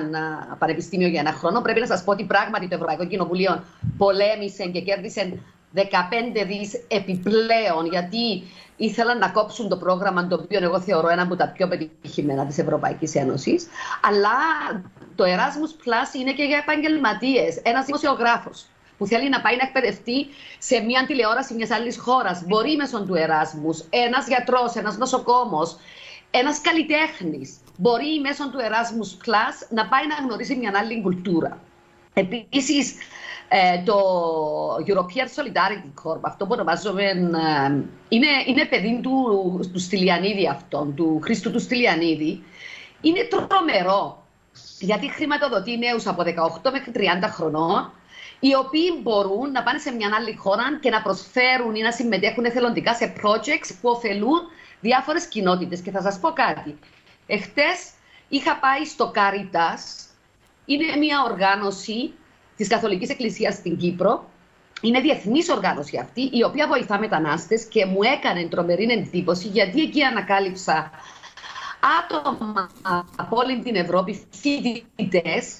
πανεπιστήμιο 0.59 1.07
για 1.07 1.19
ένα 1.19 1.31
χρόνο. 1.31 1.61
Πρέπει 1.61 1.79
να 1.79 1.85
σας 1.85 2.03
πω 2.03 2.11
ότι 2.11 2.23
πράγματι 2.23 2.67
το 2.67 2.75
Ευρωπαϊκό 2.75 3.05
Κοινοβουλίο 3.05 3.63
πολέμησε 3.97 4.63
και 4.65 4.81
κέρδισε 4.81 5.39
15 5.75 5.81
δις 6.47 6.73
επιπλέον, 6.87 7.85
γιατί 7.91 8.43
ήθελαν 8.77 9.17
να 9.17 9.29
κόψουν 9.29 9.69
το 9.69 9.77
πρόγραμμα 9.77 10.27
το 10.27 10.35
οποίο 10.35 10.59
εγώ 10.63 10.79
θεωρώ 10.79 11.07
ένα 11.09 11.21
από 11.21 11.35
τα 11.35 11.47
πιο 11.47 11.67
πετυχημένα 11.67 12.45
της 12.45 12.57
Ευρωπαϊκής 12.57 13.15
Ένωσης. 13.15 13.67
Αλλά 14.01 14.37
το 15.15 15.23
Erasmus 15.23 15.87
Plus 15.87 16.19
είναι 16.19 16.33
και 16.33 16.43
για 16.43 16.57
επαγγελματίες. 16.57 17.59
Ένας 17.63 17.85
δημοσιογράφος 17.85 18.65
που 18.97 19.05
θέλει 19.05 19.29
να 19.29 19.41
πάει 19.41 19.55
να 19.55 19.63
εκπαιδευτεί 19.63 20.27
σε 20.57 20.79
μια 20.79 21.05
τηλεόραση 21.05 21.53
μιας 21.53 21.71
άλλης 21.71 21.97
χώρας. 21.97 22.43
Μπορεί 22.47 22.75
μέσω 22.75 23.03
του 23.05 23.15
Εράσμους. 23.15 23.83
Ένας 23.89 24.27
γιατρός, 24.27 24.75
ένας 24.75 24.97
νοσοκόμος, 24.97 25.77
ένας 26.31 26.61
καλλιτέχνης 26.61 27.57
μπορεί 27.77 28.19
μέσω 28.19 28.49
του 28.49 28.57
Erasmus 28.59 29.25
Plus 29.25 29.67
να 29.69 29.87
πάει 29.87 30.07
να 30.07 30.25
γνωρίσει 30.25 30.55
μια 30.55 30.71
άλλη 30.75 31.01
κουλτούρα. 31.01 31.59
Επίσης, 32.13 32.95
ε, 33.47 33.83
το 33.85 33.97
European 34.87 35.27
Solidarity 35.35 36.03
Corps, 36.03 36.19
αυτό 36.21 36.45
που 36.45 36.51
ονομάζουμε, 36.53 37.03
ε, 37.03 37.13
είναι, 38.09 38.27
είναι 38.47 38.65
παιδί 38.65 38.99
του, 39.03 39.59
του 39.73 39.79
Στυλιανίδη 39.79 40.47
αυτόν, 40.47 40.95
του 40.95 41.19
Χρήστου 41.23 41.51
του 41.51 41.59
Στυλιανίδη. 41.59 42.43
Είναι 43.01 43.27
τρομερό, 43.29 44.23
γιατί 44.79 45.11
χρηματοδοτεί 45.11 45.77
νέους 45.77 46.07
από 46.07 46.23
18 46.23 46.71
μέχρι 46.71 46.91
30 46.91 47.27
χρονών, 47.27 47.91
οι 48.39 48.55
οποίοι 48.55 48.99
μπορούν 49.01 49.51
να 49.51 49.63
πάνε 49.63 49.79
σε 49.79 49.91
μια 49.91 50.09
άλλη 50.13 50.35
χώρα 50.35 50.79
και 50.81 50.89
να 50.89 51.01
προσφέρουν 51.01 51.75
ή 51.75 51.81
να 51.81 51.91
συμμετέχουν 51.91 52.45
εθελοντικά 52.45 52.95
σε 52.95 53.13
projects 53.21 53.75
που 53.81 53.89
ωφελούν 53.89 54.41
διάφορες 54.79 55.27
κοινότητες. 55.27 55.81
Και 55.81 55.91
θα 55.91 56.01
σας 56.01 56.19
πω 56.19 56.29
κάτι. 56.29 56.79
Εχθές 57.27 57.91
είχα 58.27 58.55
πάει 58.55 58.85
στο 58.85 59.11
Caritas, 59.15 60.07
είναι 60.65 60.95
μια 60.95 61.23
οργάνωση 61.29 62.13
της 62.55 62.67
Καθολικής 62.67 63.09
Εκκλησίας 63.09 63.53
στην 63.53 63.77
Κύπρο. 63.77 64.29
Είναι 64.81 64.99
διεθνής 64.99 65.49
οργάνωση 65.49 65.97
αυτή, 65.97 66.21
η 66.21 66.43
οποία 66.43 66.67
βοηθά 66.67 66.99
μετανάστες 66.99 67.65
και 67.65 67.85
μου 67.85 68.03
έκανε 68.03 68.47
τρομερή 68.47 68.83
εντύπωση 68.91 69.47
γιατί 69.47 69.81
εκεί 69.81 70.03
ανακάλυψα 70.03 70.91
άτομα 71.99 72.69
από 73.15 73.35
όλη 73.35 73.59
την 73.59 73.75
Ευρώπη, 73.75 74.27
φοιτητές, 74.31 75.55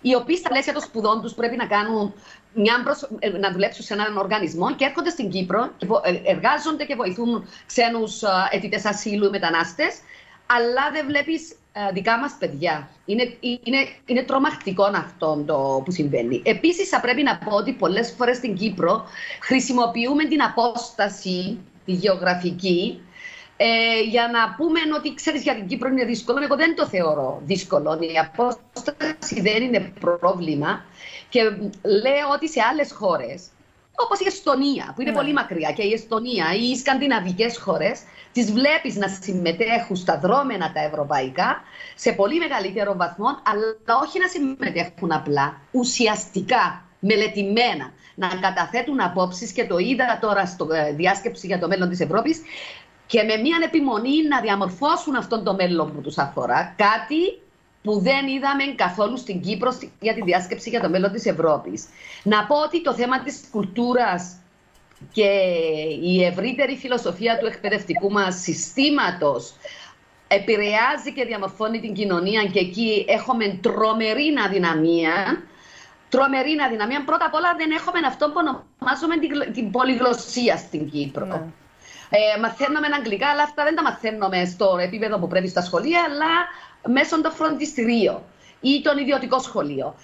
οι 0.00 0.14
οποίοι 0.14 0.36
στα 0.36 0.48
πλαίσια 0.48 0.72
των 0.72 0.82
σπουδών 0.82 1.22
τους 1.22 1.34
πρέπει 1.34 1.56
να 1.56 1.66
κάνουν 1.66 2.14
μια 2.54 2.82
προς... 2.84 3.02
Ε, 3.18 3.28
να 3.28 3.52
δουλέψουν 3.52 3.84
σε 3.84 3.94
έναν 3.94 4.16
οργανισμό 4.16 4.74
και 4.74 4.84
έρχονται 4.84 5.10
στην 5.10 5.30
Κύπρο, 5.30 5.70
και 5.76 5.86
ε, 6.02 6.30
εργάζονται 6.30 6.84
και 6.84 6.94
βοηθούν 6.94 7.48
ξένους 7.66 8.22
ε, 8.22 8.28
αιτητές 8.50 8.84
ασύλου, 8.84 9.30
μετανάστες, 9.30 9.98
αλλά 10.46 10.90
δεν 10.92 11.06
βλέπεις 11.06 11.56
ε, 11.72 11.92
δικά 11.92 12.18
μας 12.18 12.36
παιδιά. 12.38 12.88
Είναι, 13.04 13.36
είναι, 13.40 13.88
είναι 14.06 14.22
τρομακτικό 14.22 14.84
αυτό 14.84 15.42
το 15.46 15.82
που 15.84 15.90
συμβαίνει. 15.90 16.42
Επίσης, 16.44 16.88
θα 16.88 17.00
πρέπει 17.00 17.22
να 17.22 17.38
πω 17.38 17.56
ότι 17.56 17.72
πολλές 17.72 18.14
φορές 18.16 18.36
στην 18.36 18.56
Κύπρο 18.56 19.04
χρησιμοποιούμε 19.40 20.24
την 20.24 20.42
απόσταση, 20.42 21.58
τη 21.84 21.92
γεωγραφική, 21.92 23.00
ε, 23.56 24.00
για 24.00 24.28
να 24.32 24.54
πούμε 24.54 24.80
ότι 24.96 25.14
ξέρεις 25.14 25.42
για 25.42 25.54
την 25.54 25.66
Κύπρο 25.66 25.88
είναι 25.88 26.04
δύσκολο. 26.04 26.42
Εγώ 26.42 26.56
δεν 26.56 26.74
το 26.76 26.86
θεωρώ 26.86 27.40
δύσκολο. 27.44 27.98
Η 28.00 28.18
απόσταση 28.18 29.40
δεν 29.40 29.62
είναι 29.62 29.92
πρόβλημα. 30.00 30.84
Και 31.28 31.40
λέω 31.82 32.28
ότι 32.34 32.48
σε 32.48 32.60
άλλες 32.70 32.92
χώρες, 32.92 33.46
όπως 33.96 34.20
η 34.20 34.24
Εστονία, 34.26 34.92
που 34.94 35.00
είναι 35.00 35.10
ναι. 35.10 35.16
πολύ 35.16 35.32
μακριά, 35.32 35.72
και 35.72 35.82
η 35.82 35.92
Εστονία 35.92 36.46
ή 36.54 36.70
οι 36.70 36.76
σκανδιναβικές 36.76 37.58
χώρες, 37.58 38.00
τις 38.32 38.52
βλέπεις 38.52 38.96
να 38.96 39.08
συμμετέχουν 39.08 39.96
στα 39.96 40.18
δρόμενα 40.18 40.72
τα 40.72 40.80
ευρωπαϊκά 40.80 41.62
σε 41.94 42.12
πολύ 42.12 42.38
μεγαλύτερο 42.38 42.94
βαθμό, 42.96 43.26
αλλά 43.26 43.98
όχι 44.02 44.18
να 44.18 44.28
συμμετέχουν 44.28 45.12
απλά, 45.12 45.60
ουσιαστικά, 45.70 46.84
μελετημένα, 46.98 47.92
να 48.14 48.28
καταθέτουν 48.28 49.00
απόψεις 49.00 49.52
και 49.52 49.66
το 49.66 49.78
είδα 49.78 50.18
τώρα 50.20 50.46
στο 50.46 50.68
ε, 50.72 50.92
διάσκεψη 50.92 51.46
για 51.46 51.58
το 51.58 51.68
μέλλον 51.68 51.88
της 51.88 52.00
Ευρώπης 52.00 52.40
και 53.06 53.22
με 53.22 53.36
μια 53.36 53.58
επιμονή 53.64 54.28
να 54.28 54.40
διαμορφώσουν 54.40 55.14
αυτόν 55.16 55.44
το 55.44 55.54
μέλλον 55.54 55.92
που 55.92 56.00
τους 56.00 56.18
αφορά, 56.18 56.74
κάτι 56.76 57.40
που 57.82 58.00
δεν 58.00 58.26
είδαμε 58.26 58.64
καθόλου 58.74 59.16
στην 59.16 59.40
Κύπρο 59.40 59.78
για 60.00 60.14
τη 60.14 60.22
διάσκεψη 60.22 60.70
για 60.70 60.80
το 60.80 60.88
μέλλον 60.88 61.12
της 61.12 61.26
Ευρώπης. 61.26 61.84
Να 62.22 62.46
πω 62.46 62.56
ότι 62.62 62.82
το 62.82 62.94
θέμα 62.94 63.22
της 63.22 63.48
κουλτούρας 63.50 64.36
και 65.12 65.30
η 66.02 66.24
ευρύτερη 66.24 66.76
φιλοσοφία 66.76 67.38
του 67.38 67.46
εκπαιδευτικού 67.46 68.10
μας 68.10 68.34
συστήματος 68.34 69.54
επηρεάζει 70.28 71.12
και 71.14 71.24
διαμορφώνει 71.24 71.80
την 71.80 71.94
κοινωνία 71.94 72.44
και 72.44 72.58
εκεί 72.58 73.04
έχουμε 73.08 73.58
τρομερή 73.62 74.34
αδυναμία. 74.46 75.42
Τρομερή 76.08 76.56
αδυναμία. 76.66 77.04
Πρώτα 77.04 77.24
απ' 77.24 77.34
όλα 77.34 77.54
δεν 77.56 77.70
έχουμε 77.70 78.06
αυτό 78.06 78.26
που 78.26 78.40
ονομάζουμε 78.44 79.16
την, 79.16 79.52
την 79.52 79.70
πολυγλωσσία 79.70 80.56
στην 80.56 80.90
Κύπρο. 80.90 81.26
Ναι. 81.26 81.42
Ε, 82.10 82.40
μαθαίνουμε 82.40 82.86
αγγλικά, 82.96 83.28
αλλά 83.28 83.42
αυτά 83.42 83.64
δεν 83.64 83.74
τα 83.74 83.82
μαθαίνουμε 83.82 84.44
στο 84.44 84.76
επίπεδο 84.80 85.18
που 85.18 85.28
πρέπει 85.28 85.48
στα 85.48 85.62
σχολεία, 85.62 86.00
αλλά 86.08 86.32
μέσω 86.92 87.20
των 87.20 87.32
φροντιστηρίων 87.32 88.22
ή 88.60 88.80
των 88.82 88.98
ιδιωτικών 88.98 89.40
σχολείων. 89.40 89.94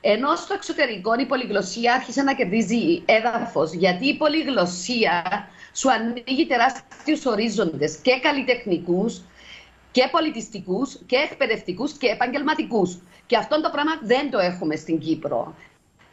Ενώ 0.00 0.36
στο 0.36 0.54
εξωτερικό 0.54 1.14
η 1.14 1.26
πολυγλωσσία 1.26 1.94
άρχισε 1.94 2.22
να 2.22 2.34
κερδίζει 2.34 3.02
έδαφος, 3.04 3.72
γιατί 3.72 4.08
η 4.08 4.16
πολυγλωσσία 4.16 5.22
σου 5.72 5.90
ανοίγει 5.90 6.46
τεράστιους 6.46 7.26
ορίζοντες 7.26 7.96
και 7.96 8.20
καλλιτεχνικούς 8.22 9.20
και 9.90 10.08
πολιτιστικούς 10.10 10.98
και 11.06 11.16
εκπαιδευτικούς 11.16 11.92
και 11.92 12.06
επαγγελματικούς. 12.06 12.98
Και 13.26 13.36
αυτό 13.36 13.60
το 13.60 13.70
πράγμα 13.70 13.92
δεν 14.02 14.30
το 14.30 14.38
έχουμε 14.38 14.76
στην 14.76 14.98
Κύπρο. 14.98 15.54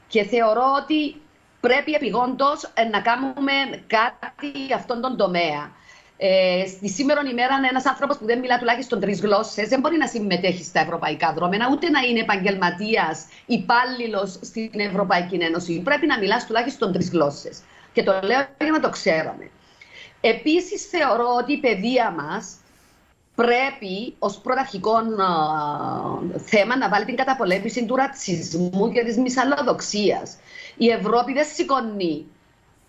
Και 0.08 0.24
θεωρώ 0.24 0.64
ότι 0.82 1.22
πρέπει 1.60 1.92
επιγόντως 1.92 2.72
να 2.92 3.02
κάνουμε 3.02 3.54
κάτι 3.88 4.52
για 4.68 4.76
αυτόν 4.76 5.02
τον 5.02 5.18
τομέα. 5.18 5.72
Ε, 6.22 6.68
στη 6.68 6.90
σήμερα 6.90 7.22
ημέρα, 7.32 7.56
ένας 7.70 7.86
άνθρωπος 7.86 8.18
που 8.18 8.26
δεν 8.26 8.40
μιλά 8.40 8.58
τουλάχιστον 8.58 9.00
τρεις 9.00 9.22
γλώσσες 9.22 9.68
δεν 9.68 9.80
μπορεί 9.80 9.98
να 9.98 10.08
συμμετέχει 10.08 10.64
στα 10.64 10.80
ευρωπαϊκά 10.80 11.34
δρόμενα, 11.34 11.68
ούτε 11.72 11.90
να 11.90 12.00
είναι 12.00 12.20
επαγγελματίας, 12.20 13.26
υπάλληλος 13.46 14.40
στην 14.42 14.80
Ευρωπαϊκή 14.80 15.36
Ένωση. 15.36 15.82
Πρέπει 15.82 16.08
να 16.08 16.18
μιλάς 16.18 16.46
τουλάχιστον 16.46 16.94
τρεις 16.94 17.10
γλώσσες. 17.10 17.62
Και 17.94 18.04
το 18.04 18.12
λέω 18.12 18.48
για 18.60 18.72
να 18.72 18.80
το 18.80 18.90
ξέρουμε. 18.90 19.50
Επίσης, 20.22 20.86
θεωρώ 20.86 21.28
ότι 21.42 21.54
η 21.54 21.60
παιδεία 21.60 22.12
μας 22.12 22.58
πρέπει 23.44 24.16
ως 24.20 24.38
πρωταρχικό 24.38 24.94
θέμα 26.46 26.78
να 26.78 26.90
βάλει 26.90 27.06
την 27.06 27.16
καταπολέμηση 27.16 27.86
του 27.86 27.96
ρατσισμού 27.96 28.92
και 28.92 29.04
της 29.04 29.18
μυσαλλοδοξίας. 29.18 30.38
Η 30.78 30.90
Ευρώπη 30.90 31.34
δεν 31.34 31.46
σηκώνει 31.54 32.26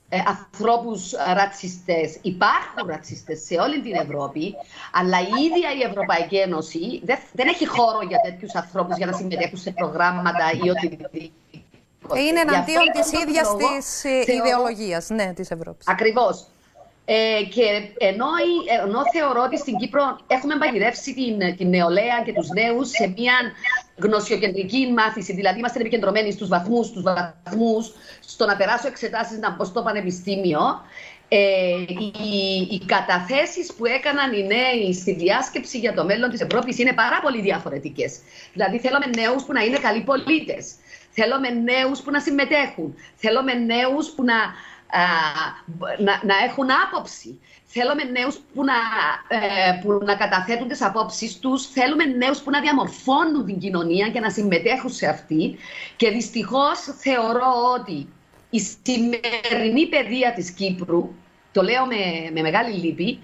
ε, 0.09 0.19
ανθρώπους 0.26 1.12
ρατσιστές. 1.35 2.19
Υπάρχουν 2.23 2.87
ρατσιστές 2.87 3.40
σε 3.45 3.54
όλη 3.54 3.80
την 3.80 3.95
Ευρώπη, 3.95 4.54
αλλά 4.92 5.19
η 5.21 5.45
ίδια 5.45 5.69
η 5.78 5.83
Ευρωπαϊκή 5.90 6.37
Ένωση 6.37 7.00
δεν, 7.04 7.19
δεν 7.33 7.49
έχει 7.49 7.66
χώρο 7.66 8.00
για 8.09 8.21
τέτοιους 8.25 8.54
ανθρώπους 8.54 8.97
για 8.97 9.07
να 9.07 9.12
συμμετέχουν 9.12 9.59
σε 9.59 9.71
προγράμματα 9.71 10.45
ή 10.64 10.71
οτιδήποτε. 10.71 11.19
Είναι 12.26 12.40
εναντίον 12.40 12.85
της 12.92 13.12
ίδιας 13.23 13.49
της 13.57 14.35
ιδεολογίας 14.35 15.09
ναι, 15.09 15.33
της 15.33 15.50
Ευρώπης. 15.50 15.88
Ακριβώς. 15.88 16.47
Ε, 17.12 17.45
και 17.45 17.64
ενώ, 17.99 18.26
ενώ 18.83 19.00
θεωρώ 19.12 19.43
ότι 19.43 19.59
στην 19.59 19.76
Κύπρο 19.76 20.19
έχουμε 20.26 20.57
παγιδεύσει 20.59 21.14
την, 21.14 21.57
την 21.57 21.69
νεολαία 21.69 22.23
και 22.25 22.33
τους 22.33 22.49
νέους 22.49 22.88
σε 22.88 23.14
μια 23.17 23.35
γνωσιοκεντρική 23.97 24.93
μάθηση, 24.97 25.33
δηλαδή 25.33 25.59
είμαστε 25.59 25.81
επικεντρωμένοι 25.81 26.33
στους 26.33 26.49
βαθμούς, 26.49 26.87
στους 26.87 27.02
βαθμούς, 27.02 27.93
στο 28.21 28.47
να 28.47 28.57
περάσω 28.57 28.87
εξετάσεις 28.88 29.38
να 29.38 29.50
μπω 29.50 29.64
στο 29.64 29.83
πανεπιστήμιο, 29.83 30.61
ε, 31.29 31.38
οι, 31.88 32.12
οι 32.71 32.81
καταθέσεις 32.87 33.73
που 33.73 33.87
έκαναν 33.87 34.33
οι 34.33 34.47
νέοι 34.47 34.93
στη 34.93 35.12
διάσκεψη 35.14 35.79
για 35.79 35.95
το 35.95 36.05
μέλλον 36.05 36.31
της 36.31 36.40
Ευρώπης 36.40 36.79
είναι 36.79 36.93
πάρα 36.93 37.21
πολύ 37.23 37.40
διαφορετικές. 37.40 38.19
Δηλαδή 38.52 38.79
θέλουμε 38.79 39.07
νέους 39.17 39.43
που 39.45 39.52
να 39.52 39.61
είναι 39.61 39.79
καλοί 39.79 40.00
πολίτες, 40.00 40.75
θέλουμε 41.11 41.49
νέους 41.49 42.00
που 42.00 42.11
να 42.11 42.21
συμμετέχουν, 42.21 42.95
θέλουμε 43.17 43.52
νέους 43.55 44.11
που 44.11 44.25
να 44.25 44.35
να, 45.99 46.21
να 46.25 46.35
έχουν 46.49 46.67
άποψη. 46.87 47.41
Θέλουμε 47.65 48.03
νέους 48.03 48.41
που 48.55 48.65
να, 48.65 48.75
ε, 49.29 49.79
που 49.83 50.01
να 50.05 50.15
καταθέτουν 50.15 50.69
τις 50.69 50.83
απόψεις 50.83 51.39
τους, 51.39 51.67
θέλουμε 51.67 52.05
νέους 52.05 52.39
που 52.41 52.51
να 52.51 52.61
διαμορφώνουν 52.61 53.47
την 53.47 53.59
κοινωνία 53.59 54.09
και 54.11 54.21
να 54.21 54.31
συμμετέχουν 54.31 54.91
σε 54.91 55.07
αυτή. 55.07 55.57
Και 55.97 56.11
δυστυχώς 56.11 56.79
θεωρώ 56.99 57.53
ότι 57.79 58.09
η 58.51 58.61
σημερινή 58.61 59.87
παιδεία 59.89 60.33
της 60.33 60.51
Κύπρου, 60.51 61.15
το 61.53 61.63
λέω 61.63 61.87
με, 61.87 62.31
με 62.33 62.41
μεγάλη 62.41 62.73
λύπη, 62.73 63.09
ε, 63.09 63.21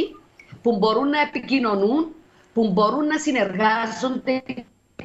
που 0.62 0.78
μπορούν 0.78 1.10
να 1.10 1.22
επικοινωνούν, 1.22 2.16
που 2.54 2.72
μπορούν 2.72 3.06
να 3.06 3.18
συνεργάζονται 3.18 4.44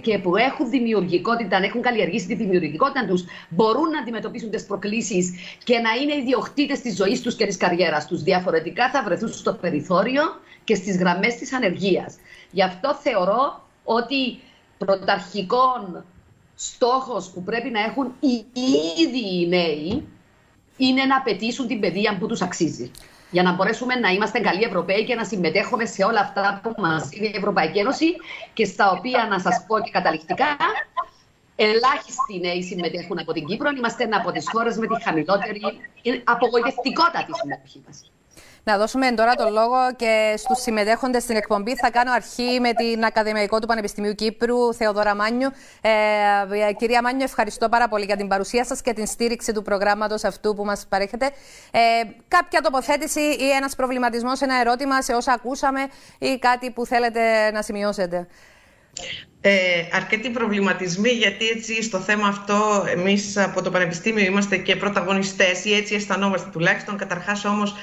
και 0.01 0.19
που 0.19 0.37
έχουν 0.37 0.71
δημιουργικότητα, 0.71 1.57
αν 1.57 1.63
έχουν 1.63 1.83
καλλιεργήσει 1.83 2.27
τη 2.27 2.35
δημιουργικότητα 2.35 3.07
τους, 3.07 3.25
μπορούν 3.49 3.91
να 3.91 3.99
αντιμετωπίσουν 3.99 4.51
τις 4.51 4.67
προκλήσεις 4.67 5.33
και 5.65 5.79
να 5.79 5.91
είναι 5.93 6.15
ιδιοκτήτες 6.15 6.81
της 6.81 6.97
ζωής 6.97 7.21
τους 7.21 7.35
και 7.37 7.47
της 7.47 7.57
καριέρας 7.57 8.07
τους. 8.07 8.23
Διαφορετικά 8.23 8.91
θα 8.91 9.03
βρεθούν 9.03 9.29
στο 9.29 9.55
περιθώριο 9.55 10.23
και 10.65 10.75
στις 10.75 10.97
γραμμές 10.97 11.35
της 11.35 11.53
ανεργίας. 11.53 12.17
Γι' 12.51 12.63
αυτό 12.63 12.95
θεωρώ 12.95 13.69
ότι 13.85 14.39
πρωταρχικών 14.79 16.05
στόχος 16.55 17.31
που 17.31 17.43
πρέπει 17.43 17.71
να 17.71 17.81
έχουν 17.81 18.13
οι 18.21 18.45
ίδιοι 19.03 19.43
οι 19.43 19.49
νέοι 19.49 20.09
είναι 20.77 21.05
να 21.05 21.17
απαιτήσουν 21.17 21.67
την 21.67 21.81
παιδεία 21.81 22.17
που 22.19 22.27
τους 22.27 22.43
αξίζει 22.43 22.91
για 23.31 23.43
να 23.43 23.53
μπορέσουμε 23.53 23.95
να 23.95 24.09
είμαστε 24.09 24.39
καλοί 24.41 24.63
Ευρωπαίοι 24.63 25.05
και 25.05 25.15
να 25.15 25.25
συμμετέχουμε 25.25 25.85
σε 25.85 26.05
όλα 26.05 26.21
αυτά 26.21 26.61
που 26.63 26.75
μας 26.79 27.09
δίνει 27.09 27.27
η 27.27 27.37
Ευρωπαϊκή 27.37 27.79
Ένωση 27.79 28.15
και 28.53 28.65
στα 28.65 28.91
οποία 28.91 29.27
να 29.31 29.39
σας 29.39 29.65
πω 29.67 29.81
και 29.81 29.91
καταληκτικά. 29.91 30.57
Ελάχιστοι 31.57 32.41
νέοι 32.41 32.63
συμμετέχουν 32.63 33.19
από 33.19 33.33
την 33.33 33.47
Κύπρο. 33.47 33.71
Είμαστε 33.77 34.05
ένα 34.05 34.17
από 34.17 34.33
τις 34.33 34.45
χώρες 34.53 34.77
με 34.77 34.87
τη 34.87 35.03
χαμηλότερη 35.03 35.61
απογοητευτικότατη 36.25 37.33
συμμετοχή 37.41 37.83
μας. 37.87 38.11
Να 38.65 38.79
δώσουμε 38.79 39.13
τώρα 39.13 39.35
τον 39.35 39.53
λόγο 39.53 39.77
και 39.97 40.35
στους 40.37 40.61
συμμετέχοντες 40.61 41.23
στην 41.23 41.37
εκπομπή. 41.37 41.77
Θα 41.77 41.91
κάνω 41.91 42.13
αρχή 42.13 42.61
με 42.61 42.73
την 42.73 43.05
Ακαδημαϊκό 43.05 43.59
του 43.59 43.67
Πανεπιστημίου 43.67 44.15
Κύπρου, 44.15 44.75
Θεοδόρα 44.75 45.15
Μάνιου. 45.15 45.51
Ε, 45.81 46.73
κυρία 46.73 47.03
Μάνιου, 47.03 47.23
ευχαριστώ 47.23 47.69
πάρα 47.69 47.89
πολύ 47.89 48.05
για 48.05 48.17
την 48.17 48.29
παρουσία 48.29 48.65
σας 48.65 48.83
και 48.83 48.93
την 48.93 49.07
στήριξη 49.07 49.53
του 49.53 49.63
προγράμματος 49.63 50.25
αυτού 50.25 50.55
που 50.55 50.65
μας 50.65 50.87
παρέχετε. 50.89 51.27
Ε, 51.71 51.81
κάποια 52.29 52.61
τοποθέτηση 52.61 53.21
ή 53.21 53.51
ένας 53.51 53.75
προβληματισμός, 53.75 54.41
ένα 54.41 54.61
ερώτημα 54.61 55.03
σε 55.03 55.13
όσα 55.13 55.33
ακούσαμε 55.33 55.81
ή 56.19 56.39
κάτι 56.39 56.71
που 56.71 56.87
θέλετε 56.87 57.51
να 57.51 57.63
σημειώσετε. 57.63 58.27
Ε, 59.41 59.51
αρκετοί 59.93 60.31
προβληματισμοί 60.31 61.09
γιατί 61.09 61.49
έτσι 61.49 61.83
στο 61.83 61.99
θέμα 61.99 62.29
αυτό 62.29 62.85
εμείς 62.89 63.37
από 63.37 63.63
το 63.63 63.71
Πανεπιστήμιο 63.71 64.25
είμαστε 64.25 64.57
και 64.57 64.77
πρωταγωνιστές 64.77 65.65
ή 65.65 65.75
έτσι 65.75 65.95
αισθανόμαστε 65.95 66.49
τουλάχιστον. 66.53 66.97
Καταρχάς 66.97 67.45
όμως 67.45 67.75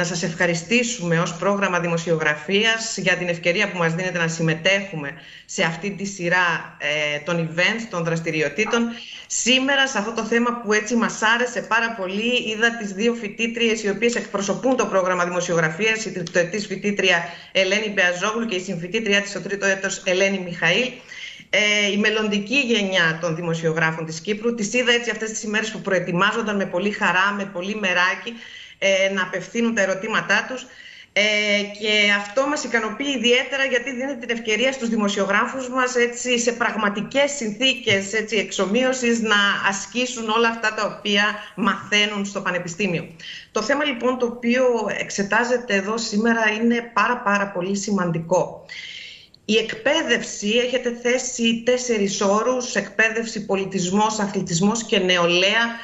να 0.00 0.06
σας 0.06 0.22
ευχαριστήσουμε 0.22 1.18
ως 1.18 1.34
πρόγραμμα 1.34 1.80
δημοσιογραφίας 1.80 2.96
για 2.96 3.16
την 3.16 3.28
ευκαιρία 3.28 3.70
που 3.70 3.78
μας 3.78 3.94
δίνετε 3.94 4.18
να 4.18 4.28
συμμετέχουμε 4.28 5.12
σε 5.44 5.62
αυτή 5.62 5.90
τη 5.90 6.04
σειρά 6.04 6.76
ε, 6.78 7.18
των 7.18 7.48
events, 7.48 7.86
των 7.90 8.04
δραστηριοτήτων. 8.04 8.82
Σήμερα 9.26 9.86
σε 9.86 9.98
αυτό 9.98 10.12
το 10.12 10.24
θέμα 10.24 10.60
που 10.62 10.72
έτσι 10.72 10.94
μας 10.96 11.22
άρεσε 11.34 11.60
πάρα 11.60 11.94
πολύ 11.94 12.50
είδα 12.50 12.76
τις 12.76 12.92
δύο 12.92 13.14
φοιτήτριες 13.14 13.82
οι 13.82 13.88
οποίες 13.88 14.14
εκπροσωπούν 14.14 14.76
το 14.76 14.86
πρόγραμμα 14.86 15.24
δημοσιογραφίας, 15.24 16.04
η 16.04 16.12
τριτοετής 16.12 16.66
φοιτήτρια 16.66 17.24
Ελένη 17.52 17.88
Μπεαζόγλου 17.88 18.46
και 18.46 18.54
η 18.54 18.60
συμφοιτήτριά 18.60 19.20
της 19.20 19.30
στο 19.30 19.40
τρίτο 19.40 19.66
έτος 19.66 20.02
Ελένη 20.04 20.38
Μιχαήλ. 20.38 20.88
Ε, 21.50 21.90
η 21.92 21.96
μελλοντική 21.96 22.58
γενιά 22.58 23.18
των 23.20 23.36
δημοσιογράφων 23.36 24.06
της 24.06 24.20
Κύπρου. 24.20 24.54
Τις 24.54 24.72
είδα 24.74 24.92
έτσι 24.92 25.10
αυτές 25.10 25.30
τις 25.30 25.42
ημέρες 25.42 25.70
που 25.70 25.80
προετοιμάζονταν 25.80 26.56
με 26.56 26.66
πολύ 26.66 26.90
χαρά, 26.90 27.32
με 27.36 27.44
πολύ 27.44 27.74
μεράκι 27.74 28.34
ε, 28.82 29.12
να 29.12 29.22
απευθύνουν 29.22 29.74
τα 29.74 29.82
ερωτήματά 29.82 30.46
τους. 30.48 30.66
Ε, 31.12 31.22
και 31.80 32.12
αυτό 32.16 32.46
μας 32.46 32.64
ικανοποιεί 32.64 33.14
ιδιαίτερα 33.16 33.64
γιατί 33.64 33.90
δίνεται 33.90 34.26
την 34.26 34.36
ευκαιρία 34.36 34.72
στους 34.72 34.88
δημοσιογράφους 34.88 35.68
μας 35.68 35.94
έτσι, 35.94 36.38
σε 36.38 36.52
πραγματικές 36.52 37.30
συνθήκες 37.30 38.12
έτσι, 38.12 38.36
εξομοίωσης 38.36 39.20
να 39.20 39.36
ασκήσουν 39.68 40.28
όλα 40.28 40.48
αυτά 40.48 40.74
τα 40.74 40.96
οποία 40.98 41.24
μαθαίνουν 41.54 42.24
στο 42.24 42.40
Πανεπιστήμιο. 42.40 43.08
Το 43.52 43.62
θέμα 43.62 43.84
λοιπόν 43.84 44.18
το 44.18 44.26
οποίο 44.26 44.64
εξετάζεται 44.98 45.74
εδώ 45.74 45.98
σήμερα 45.98 46.42
είναι 46.62 46.90
πάρα 46.94 47.16
πάρα 47.16 47.46
πολύ 47.48 47.76
σημαντικό. 47.76 48.66
Η 49.44 49.56
εκπαίδευση, 49.56 50.48
έχετε 50.48 50.98
θέσει 51.02 51.62
τέσσερις 51.64 52.20
όρους, 52.20 52.74
εκπαίδευση, 52.74 53.46
πολιτισμός, 53.46 54.18
αθλητισμός 54.18 54.84
και 54.84 54.98
νεολαία, 54.98 55.78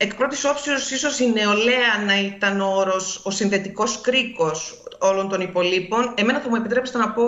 Εκ 0.00 0.14
πρώτης 0.14 0.44
όψεως 0.44 0.90
ίσως 0.90 1.18
η 1.18 1.30
νεολαία 1.32 2.04
να 2.06 2.20
ήταν 2.20 2.60
ο 2.60 2.74
όρος, 2.76 3.20
ο 3.24 3.30
συνδετικός 3.30 4.00
κρίκος 4.00 4.82
όλων 4.98 5.28
των 5.28 5.40
υπολείπων. 5.40 6.14
Εμένα 6.16 6.40
θα 6.40 6.48
μου 6.48 6.56
επιτρέψετε 6.56 6.98
να 6.98 7.10
πω 7.10 7.22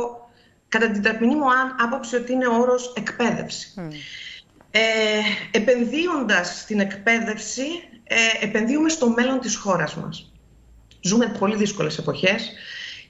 κατά 0.68 0.90
την 0.90 1.02
ταπεινή 1.02 1.34
μου 1.34 1.46
άποψη 1.84 2.16
ότι 2.16 2.32
είναι 2.32 2.46
ο 2.46 2.54
όρος 2.54 2.92
εκπαίδευση. 2.96 3.74
Mm. 3.76 3.92
Ε, 4.70 4.80
επενδύοντας 5.50 6.60
στην 6.60 6.80
εκπαίδευση, 6.80 7.62
ε, 8.04 8.16
επενδύουμε 8.40 8.88
στο 8.88 9.08
μέλλον 9.08 9.40
της 9.40 9.56
χώρας 9.56 9.94
μας. 9.94 10.32
Ζούμε 11.00 11.36
πολύ 11.38 11.56
δύσκολες 11.56 11.98
εποχές 11.98 12.52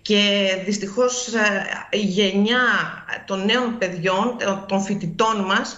και 0.02 0.48
δυστυχώς 0.64 1.34
ε, 1.34 1.66
η 1.90 1.98
γενιά 1.98 2.64
των 3.26 3.44
νέων 3.44 3.78
παιδιών, 3.78 4.36
των 4.68 4.80
φοιτητών 4.80 5.44
μας, 5.44 5.76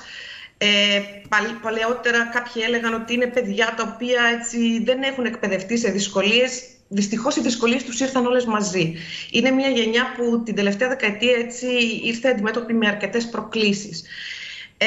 ε, 0.65 1.03
παλαιότερα 1.63 2.25
κάποιοι 2.25 2.63
έλεγαν 2.67 2.95
ότι 2.95 3.15
είναι 3.15 3.27
παιδιά 3.27 3.75
τα 3.77 3.93
οποία 3.95 4.23
έτσι 4.39 4.83
δεν 4.85 5.03
έχουν 5.03 5.25
εκπαιδευτεί 5.25 5.79
σε 5.79 5.91
δυσκολίες. 5.91 6.63
Δυστυχώς 6.89 7.37
οι 7.37 7.41
δυσκολίες 7.41 7.85
τους 7.85 8.01
ήρθαν 8.01 8.27
όλες 8.27 8.45
μαζί. 8.45 8.95
Είναι 9.31 9.51
μια 9.51 9.69
γενιά 9.69 10.15
που 10.17 10.43
την 10.43 10.55
τελευταία 10.55 10.89
δεκαετία 10.89 11.37
έτσι 11.37 11.67
ήρθε 12.03 12.29
αντιμέτωπη 12.29 12.75
με 12.75 12.89
αρκετές 12.89 13.29
προκλήσεις. 13.29 14.03
Ε, 14.77 14.87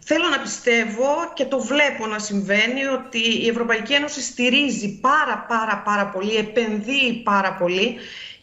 θέλω 0.00 0.28
να 0.28 0.40
πιστεύω 0.40 1.32
και 1.34 1.44
το 1.44 1.60
βλέπω 1.60 2.06
να 2.06 2.18
συμβαίνει 2.18 2.84
ότι 2.84 3.18
η 3.18 3.48
Ευρωπαϊκή 3.48 3.92
Ένωση 3.92 4.20
στηρίζει 4.20 4.98
πάρα 5.00 5.44
πάρα 5.48 5.82
πάρα 5.84 6.06
πολύ, 6.06 6.36
επενδύει 6.36 7.22
πάρα 7.24 7.54
πολύ 7.54 7.96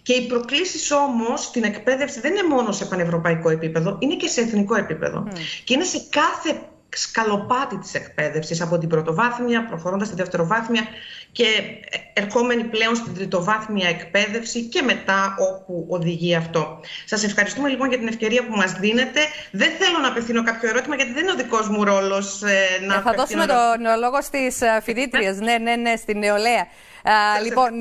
και 0.08 0.14
οι 0.14 0.28
προκλήσεις 0.28 0.92
όμως 0.92 1.44
στην 1.44 1.64
εκπαίδευση 1.64 2.20
δεν 2.20 2.32
είναι 2.32 2.48
μόνο 2.48 2.72
σε 2.72 2.86
πανευρωπαϊκό 2.86 3.50
επίπεδο, 3.50 3.96
είναι 4.00 4.16
και 4.16 4.28
σε 4.28 4.42
εθνικό 4.42 4.76
επίπεδο. 4.76 5.28
Και 5.64 5.74
είναι 5.74 5.84
σε 5.84 6.02
κάθε 6.10 6.60
σκαλοπάτι 6.90 7.78
της 7.78 7.94
εκπαίδευσης 7.94 8.62
από 8.62 8.78
την 8.78 8.90
πρωτοβάθμια, 8.90 9.66
προχωρώντας 9.66 10.08
στη 10.08 10.16
δευτεροβάθμια 10.16 10.88
και 11.32 11.46
ερχόμενη 12.14 12.64
πλέον 12.64 12.96
στην 12.96 13.14
τριτοβάθμια 13.14 13.90
εκπαίδευση 13.90 14.64
και 14.64 14.82
μετά 14.82 15.36
όπου 15.40 15.86
οδηγεί 15.90 16.36
αυτό. 16.36 16.80
Σας 17.06 17.24
ευχαριστούμε 17.24 17.70
λοιπόν 17.70 17.90
για 17.90 17.98
την 17.98 18.08
ευκαιρία 18.08 18.46
που 18.46 18.56
μας 18.56 18.72
δίνετε. 18.74 19.22
Δεν 19.52 19.72
θέλω 19.80 19.98
να 20.02 20.08
απευθύνω 20.08 20.44
κάποιο 20.44 20.70
ερώτημα 20.70 20.96
γιατί 20.96 21.12
δεν 21.12 21.24
είναι 21.24 21.32
ο 21.32 21.36
δικός 21.36 21.70
μου 21.70 21.84
ρόλος 21.84 22.44
ε, 22.44 22.86
να 22.86 22.96
ε, 22.96 23.02
Θα 23.02 23.14
δώσουμε 23.14 23.46
τον 23.46 24.00
λόγο 24.00 24.22
στις 24.22 24.62
ε, 24.62 24.80
φοιτήτριες, 24.84 25.40
ναι, 25.40 25.58
ναι, 25.58 25.76
ναι, 25.76 25.96
στην 25.96 26.18
νεολαία. 26.18 26.68
Λοιπόν, 27.44 27.72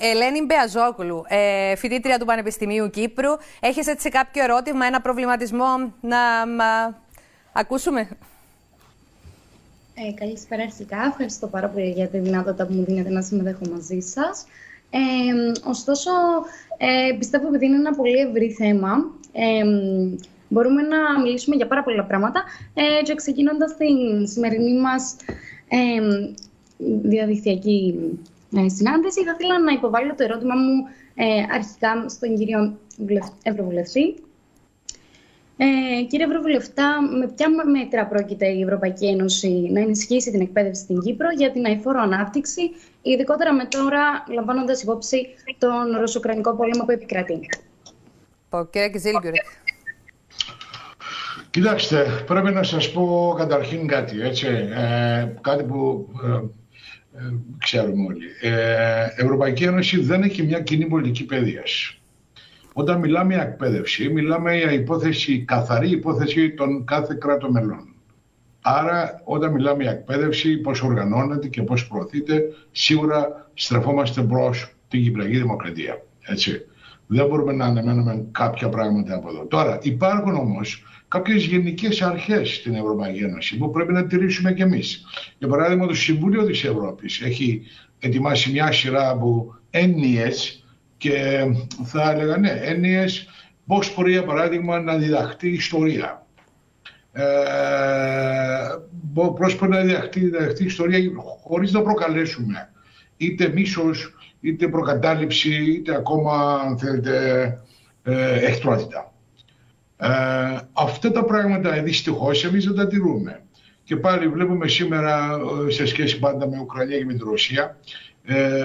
Ελένη 0.00 0.44
Μπεαζόκουλου, 0.44 1.24
ε, 1.28 1.76
φοιτήτρια 1.76 2.18
του 2.18 2.24
Πανεπιστημίου 2.24 2.90
Κύπρου. 2.90 3.30
Έχεις 3.60 3.86
έτσι 3.86 4.08
κάποιο 4.08 4.42
ερώτημα, 4.42 4.86
ένα 4.86 5.00
προβληματισμό 5.00 5.92
να 6.00 6.18
ακούσουμε; 7.52 8.08
Ε, 9.94 10.12
καλησπέρα 10.12 10.62
αρχικά. 10.62 10.96
Ευχαριστώ 11.08 11.46
πάρα 11.46 11.68
πολύ 11.68 11.90
για 11.90 12.08
τη 12.08 12.18
δυνατότητα 12.18 12.66
που 12.66 12.72
μου 12.72 12.84
δίνετε 12.84 13.10
να 13.10 13.22
συμμετέχω 13.22 13.62
μαζί 13.72 14.00
σας. 14.00 14.46
Ε, 14.90 15.68
ωστόσο, 15.68 16.10
ε, 16.76 17.16
πιστεύω 17.18 17.48
ότι 17.48 17.66
είναι 17.66 17.76
ένα 17.76 17.94
πολύ 17.94 18.18
ευρύ 18.18 18.50
θέμα. 18.50 18.90
Ε, 19.32 19.64
μπορούμε 20.48 20.82
να 20.82 21.20
μιλήσουμε 21.20 21.56
για 21.56 21.66
πάρα 21.66 21.82
πολλά 21.82 22.04
πράγματα 22.04 22.44
ε, 22.74 23.02
και 23.02 23.14
ξεκινώντας 23.14 23.76
την 23.76 24.26
σημερινή 24.26 24.80
μας 24.80 25.16
ε, 25.68 26.00
διαδικτυακή 27.02 27.94
ε, 27.98 28.33
συνάντηση, 28.66 29.24
θα 29.24 29.36
ήθελα 29.38 29.60
να 29.60 29.72
υποβάλω 29.72 30.14
το 30.14 30.24
ερώτημα 30.24 30.54
μου 30.54 30.84
ε, 31.14 31.24
αρχικά 31.54 32.08
στον 32.08 32.36
κύριο 32.36 32.78
Ευρωβουλευτή. 33.42 34.14
Ε, 35.56 36.02
κύριε 36.08 36.26
Ευρωβουλευτά, 36.26 37.02
με 37.18 37.26
ποια 37.36 37.48
μέτρα 37.48 38.06
πρόκειται 38.06 38.46
η 38.48 38.62
Ευρωπαϊκή 38.62 39.06
Ένωση 39.06 39.68
να 39.72 39.80
ενισχύσει 39.80 40.30
την 40.30 40.40
εκπαίδευση 40.40 40.82
στην 40.82 41.00
Κύπρο 41.00 41.28
για 41.30 41.50
την 41.50 41.64
αηφόρο 41.66 42.00
ανάπτυξη, 42.00 42.70
ειδικότερα 43.02 43.54
με 43.54 43.64
τώρα 43.64 44.24
λαμβάνοντας 44.34 44.82
υπόψη 44.82 45.28
τον 45.58 45.96
Ρωσοκρανικό 46.00 46.54
πόλεμο 46.54 46.84
που 46.84 46.90
επικρατεί; 46.90 47.40
Κύριε 48.70 48.88
Κιζίλγκουρη. 48.88 49.40
Κοιτάξτε, 51.50 52.24
πρέπει 52.26 52.50
να 52.50 52.62
σας 52.62 52.92
πω 52.92 53.34
καταρχήν 53.36 53.86
κάτι, 53.86 54.20
έτσι, 54.20 54.46
ε, 54.46 55.32
κάτι 55.40 55.64
που 55.64 56.08
ε, 56.24 56.40
ε 57.14 57.34
ξέρουμε 57.58 58.04
όλοι. 58.06 58.26
Ε, 58.40 59.04
η 59.04 59.22
Ευρωπαϊκή 59.22 59.64
Ένωση 59.64 60.00
δεν 60.00 60.22
έχει 60.22 60.42
μια 60.42 60.60
κοινή 60.60 60.86
πολιτική 60.86 61.24
παιδείας. 61.24 61.98
Όταν 62.72 62.98
μιλάμε 62.98 63.34
για 63.34 63.42
εκπαίδευση, 63.42 64.08
μιλάμε 64.08 64.56
για 64.56 64.72
υπόθεση, 64.72 65.44
καθαρή 65.44 65.90
υπόθεση 65.90 66.54
των 66.54 66.84
κάθε 66.84 67.16
κράτων 67.20 67.50
μελών. 67.50 67.94
Άρα, 68.60 69.20
όταν 69.24 69.52
μιλάμε 69.52 69.82
για 69.82 69.92
εκπαίδευση, 69.92 70.56
πώς 70.56 70.82
οργανώνεται 70.82 71.48
και 71.48 71.62
πώς 71.62 71.88
προωθείται, 71.88 72.42
σίγουρα 72.72 73.50
στρεφόμαστε 73.54 74.22
προ 74.22 74.54
την 74.88 75.02
Κυπριακή 75.02 75.36
Δημοκρατία. 75.36 76.02
Έτσι. 76.20 76.66
Δεν 77.06 77.26
μπορούμε 77.26 77.52
να 77.52 77.64
αναμένουμε 77.64 78.26
κάποια 78.32 78.68
πράγματα 78.68 79.14
από 79.14 79.28
εδώ. 79.28 79.46
Τώρα, 79.46 79.78
υπάρχουν 79.82 80.34
όμως 80.34 80.84
κάποιες 81.14 81.44
γενικές 81.44 82.02
αρχές 82.02 82.54
στην 82.54 82.74
Ευρωπαϊκή 82.74 83.22
Ένωση 83.22 83.56
που 83.56 83.70
πρέπει 83.70 83.92
να 83.92 84.06
τηρήσουμε 84.06 84.52
κι 84.52 84.62
εμείς. 84.62 85.04
Για 85.38 85.48
παράδειγμα, 85.48 85.86
το 85.86 85.94
Συμβούλιο 85.94 86.46
της 86.46 86.64
Ευρώπης 86.64 87.20
έχει 87.20 87.62
ετοιμάσει 87.98 88.50
μια 88.50 88.72
σειρά 88.72 89.08
από 89.08 89.58
έννοιε 89.70 90.28
και 90.96 91.44
θα 91.84 92.10
έλεγα 92.10 92.36
ναι, 92.36 92.50
έννοιε 92.50 93.04
πώς 93.66 93.94
μπορεί 93.94 94.10
για 94.10 94.24
παράδειγμα 94.24 94.80
να 94.80 94.96
διδαχτεί 94.96 95.48
ιστορία. 95.48 96.26
Ε, 97.12 97.22
πώς 99.14 99.58
μπορεί 99.58 99.70
να 99.70 99.80
διδαχτεί, 99.80 100.20
διδαχτεί 100.20 100.64
ιστορία 100.64 100.98
χωρίς 101.42 101.72
να 101.72 101.82
προκαλέσουμε 101.82 102.70
είτε 103.16 103.48
μίσος, 103.48 104.14
είτε 104.40 104.68
προκατάληψη, 104.68 105.54
είτε 105.64 105.94
ακόμα 105.94 106.60
αν 106.66 106.78
θέλετε 106.78 107.46
ε, 108.02 108.46
εχθρότητα. 108.46 109.13
Ε, 110.04 110.60
αυτά 110.72 111.12
τα 111.12 111.24
πράγματα 111.24 111.82
δυστυχώς 111.82 112.44
εμείς 112.44 112.64
δεν 112.64 112.74
τα 112.74 112.86
τηρούμε. 112.86 113.42
Και 113.84 113.96
πάλι 113.96 114.28
βλέπουμε 114.28 114.68
σήμερα 114.68 115.38
ε, 115.68 115.70
σε 115.70 115.86
σχέση 115.86 116.18
πάντα 116.18 116.48
με 116.48 116.58
Ουκρανία 116.60 116.98
και 116.98 117.04
με 117.04 117.14
την 117.14 117.28
Ρωσία 117.28 117.78
ε, 118.26 118.34
ε, 118.36 118.64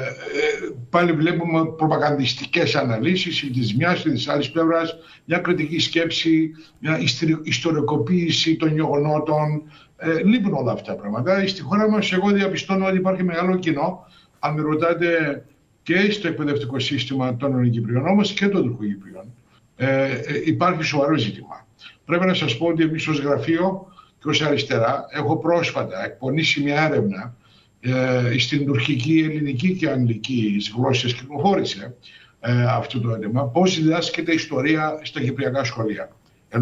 πάλι 0.90 1.12
βλέπουμε 1.12 1.66
προπαγανδιστικές 1.66 2.76
αναλύσεις 2.76 3.52
της 3.54 3.76
μιας 3.76 4.06
ή 4.06 4.12
της 4.12 4.28
άλλης 4.28 4.52
πλευράς, 4.52 4.98
μια 5.26 5.38
κριτική 5.38 5.80
σκέψη, 5.80 6.52
μια 6.80 7.00
ιστορικοποίηση 7.44 8.56
των 8.56 8.74
γεγονότων. 8.74 9.64
Ε, 9.98 10.24
λείπουν 10.24 10.54
όλα 10.54 10.72
αυτά 10.72 10.96
τα 10.96 11.02
πράγματα. 11.02 11.48
Στη 11.48 11.62
χώρα 11.62 11.90
μας 11.90 12.12
εγώ 12.12 12.30
διαπιστώνω 12.32 12.86
ότι 12.86 12.98
υπάρχει 12.98 13.24
μεγάλο 13.24 13.58
κοινό, 13.58 14.06
αν 14.40 14.54
με 14.54 14.62
ρωτάτε 14.62 15.44
και 15.84 16.12
στο 16.12 16.28
εκπαιδευτικό 16.28 16.80
σύστημα 16.80 17.36
των 17.36 17.54
Ελληνικυπριών, 17.54 18.08
όμως 18.08 18.34
και 18.34 18.48
των 18.48 18.64
Τουρκοκυπριών. 18.64 19.34
Ε, 19.82 20.22
ε, 20.26 20.42
υπάρχει 20.46 20.84
σοβαρό 20.84 21.18
ζήτημα. 21.18 21.68
Πρέπει 22.06 22.26
να 22.26 22.34
σας 22.34 22.58
πω 22.58 22.66
ότι 22.66 22.84
εμείς 22.84 23.08
ως 23.08 23.20
γραφείο 23.20 23.88
και 24.20 24.30
ως 24.30 24.42
αριστερά 24.42 25.06
έχω 25.12 25.38
πρόσφατα 25.38 26.06
εκπονήσει 26.06 26.64
μια 26.64 26.84
έρευνα 26.84 27.36
ε, 27.80 28.38
στην 28.38 28.66
τουρκική, 28.66 29.20
ελληνική 29.30 29.76
και 29.76 29.90
αγγλική 29.90 30.58
γλώσσες 30.76 31.14
κυκλοφόρησε 31.14 31.96
ε, 32.40 32.64
αυτό 32.64 33.00
το 33.00 33.10
έντεμα, 33.10 33.46
πώς 33.46 33.82
διδάσκεται 33.82 34.34
ιστορία 34.34 35.00
στα 35.02 35.22
κυπριακά 35.22 35.64
σχολεία, 35.64 36.10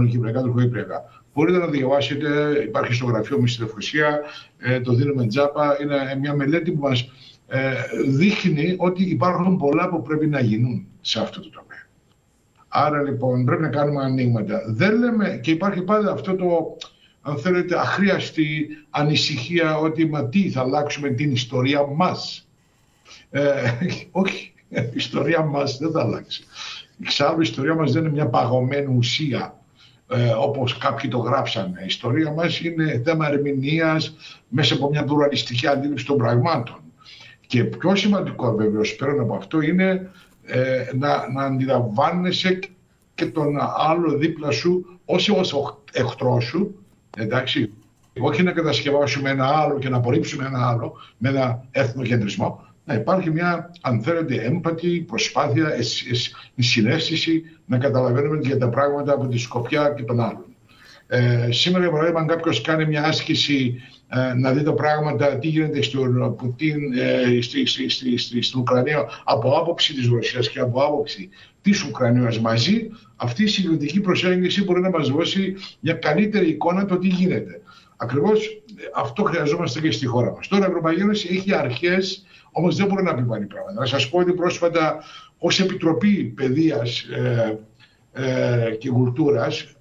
κυπριακά, 0.09 0.41
τουρκοκυπριακά. 0.41 1.23
Μπορείτε 1.33 1.57
να 1.57 1.67
διαβάσετε, 1.67 2.61
υπάρχει 2.67 2.93
στο 2.93 3.05
γραφείο 3.05 3.39
μου 3.39 3.47
στη 3.47 3.61
Λευκοσία, 3.61 4.21
ε, 4.57 4.79
το 4.79 4.93
δίνουμε 4.93 5.27
τζάπα. 5.27 5.77
Είναι 5.81 6.17
μια 6.19 6.33
μελέτη 6.33 6.71
που 6.71 6.81
μας 6.81 7.09
ε, 7.47 7.73
δείχνει 8.07 8.75
ότι 8.77 9.03
υπάρχουν 9.03 9.57
πολλά 9.57 9.89
που 9.89 10.01
πρέπει 10.01 10.27
να 10.27 10.39
γίνουν 10.39 10.87
σε 11.01 11.19
αυτό 11.19 11.41
το 11.41 11.49
τομέα. 11.49 11.66
Άρα 12.79 13.01
λοιπόν 13.01 13.45
πρέπει 13.45 13.61
να 13.61 13.69
κάνουμε 13.69 14.03
ανοίγματα. 14.03 14.61
Δεν 14.67 14.99
λέμε, 14.99 15.39
και 15.43 15.51
υπάρχει 15.51 15.81
πάντα 15.81 16.11
αυτό 16.11 16.35
το, 16.35 16.77
αν 17.21 17.37
θέλετε, 17.37 17.79
αχρίαστη 17.79 18.67
ανησυχία 18.89 19.77
ότι 19.77 20.05
μα 20.05 20.29
τι 20.29 20.49
θα 20.49 20.61
αλλάξουμε 20.61 21.09
την 21.09 21.31
ιστορία 21.31 21.85
μας. 21.85 22.47
Ε, 23.29 23.71
όχι, 24.11 24.53
η 24.69 24.89
ιστορία 24.93 25.41
μας 25.41 25.77
δεν 25.77 25.91
θα 25.91 26.01
αλλάξει. 26.01 26.43
Εξάλλου 27.01 27.39
η 27.39 27.43
ιστορία 27.43 27.75
μας 27.75 27.91
δεν 27.91 28.03
είναι 28.03 28.11
μια 28.11 28.27
παγωμένη 28.27 28.95
ουσία 28.97 29.59
ε, 30.09 30.29
όπως 30.29 30.77
κάποιοι 30.77 31.09
το 31.09 31.17
γράψανε. 31.17 31.79
Η 31.81 31.85
ιστορία 31.85 32.31
μας 32.31 32.59
είναι 32.59 33.01
θέμα 33.05 33.27
ερμηνείας 33.27 34.15
μέσα 34.47 34.73
από 34.73 34.89
μια 34.89 35.03
πλουραλιστική 35.03 35.67
αντίληψη 35.67 36.05
των 36.05 36.17
πραγμάτων. 36.17 36.79
Και 37.47 37.63
πιο 37.63 37.95
σημαντικό 37.95 38.55
βέβαια 38.55 38.81
πέραν 38.97 39.19
από 39.19 39.35
αυτό 39.35 39.61
είναι 39.61 40.11
ε, 40.47 40.85
να, 40.93 41.31
να 41.31 41.43
αντιλαμβάνεσαι 41.43 42.59
και 43.15 43.25
τον 43.25 43.57
άλλο 43.77 44.17
δίπλα 44.17 44.51
σου 44.51 44.99
όχι 45.05 45.31
ως 45.31 45.81
εχθρό 45.91 46.39
σου 46.39 46.75
Εντάξει, 47.17 47.73
όχι 48.19 48.43
να 48.43 48.51
κατασκευάσουμε 48.51 49.29
ένα 49.29 49.45
άλλο 49.45 49.79
και 49.79 49.89
να 49.89 49.97
απορρίψουμε 49.97 50.45
ένα 50.45 50.69
άλλο 50.69 50.93
με 51.17 51.29
ένα 51.29 51.63
εθνοκεντρισμό. 51.71 52.65
Να 52.85 52.93
υπάρχει 52.93 53.31
μια, 53.31 53.71
αν 53.81 54.01
θέλετε, 54.01 54.35
έμπατη 54.35 55.05
προσπάθεια, 55.07 55.75
η 56.55 56.61
συνέστηση 56.61 57.43
να 57.65 57.77
καταλαβαίνουμε 57.77 58.39
για 58.41 58.57
τα 58.57 58.69
πράγματα 58.69 59.13
από 59.13 59.27
τη 59.27 59.37
σκοπιά 59.37 59.89
και 59.89 60.03
των 60.03 60.19
άλλων. 60.19 60.45
Ε, 61.07 61.51
σήμερα, 61.51 61.83
για 61.83 61.91
παράδειγμα, 61.91 62.19
αν 62.19 62.27
κάποιος 62.27 62.61
κάνει 62.61 62.85
μια 62.85 63.03
άσκηση 63.03 63.81
ε, 64.09 64.33
να 64.33 64.51
δει 64.51 64.63
τα 64.63 64.73
πράγματα, 64.73 65.37
τι 65.37 65.47
γίνεται 65.47 65.81
στον 65.81 66.35
Πουτίν, 66.35 66.93
ε, 66.97 67.41
στη, 67.41 67.65
στη, 67.65 67.89
στη, 67.89 68.17
στη, 68.17 68.41
στην 68.41 68.59
Ουκρανία 68.59 69.09
από 69.23 69.51
άποψη 69.51 69.93
της 69.93 70.07
Ρωσίας 70.07 70.49
και 70.49 70.59
από 70.59 70.83
άποψη 70.83 71.29
της 71.61 71.83
Ουκρανίας 71.83 72.39
μαζί, 72.39 72.89
αυτή 73.15 73.43
η 73.43 73.47
συγκριτική 73.47 74.01
προσέγγιση 74.01 74.63
μπορεί 74.63 74.81
να 74.81 74.89
μας 74.89 75.09
δώσει 75.09 75.55
μια 75.79 75.93
καλύτερη 75.93 76.49
εικόνα 76.49 76.85
το 76.85 76.97
τι 76.97 77.07
γίνεται. 77.07 77.61
Ακριβώς 77.97 78.61
αυτό 78.95 79.23
χρειαζόμαστε 79.23 79.81
και 79.81 79.91
στη 79.91 80.05
χώρα 80.05 80.31
μας. 80.31 80.47
Τώρα 80.47 80.65
η 80.65 80.67
Ευρωπαϊκή 80.69 81.01
Ένωση 81.01 81.27
έχει 81.31 81.55
αρχές, 81.55 82.25
όμως 82.51 82.75
δεν 82.75 82.87
μπορεί 82.87 83.03
να 83.03 83.15
πει 83.15 83.21
πάλι 83.21 83.45
πράγματα. 83.45 83.79
Να 83.79 83.85
σας 83.85 84.09
πω 84.09 84.19
ότι 84.19 84.33
πρόσφατα 84.33 85.03
ως 85.37 85.59
Επιτροπή 85.59 86.23
Παιδείας 86.23 86.99
ε, 87.01 87.59
ε, 88.13 88.71
και 88.71 88.89
Κουλτούρας 88.89 89.76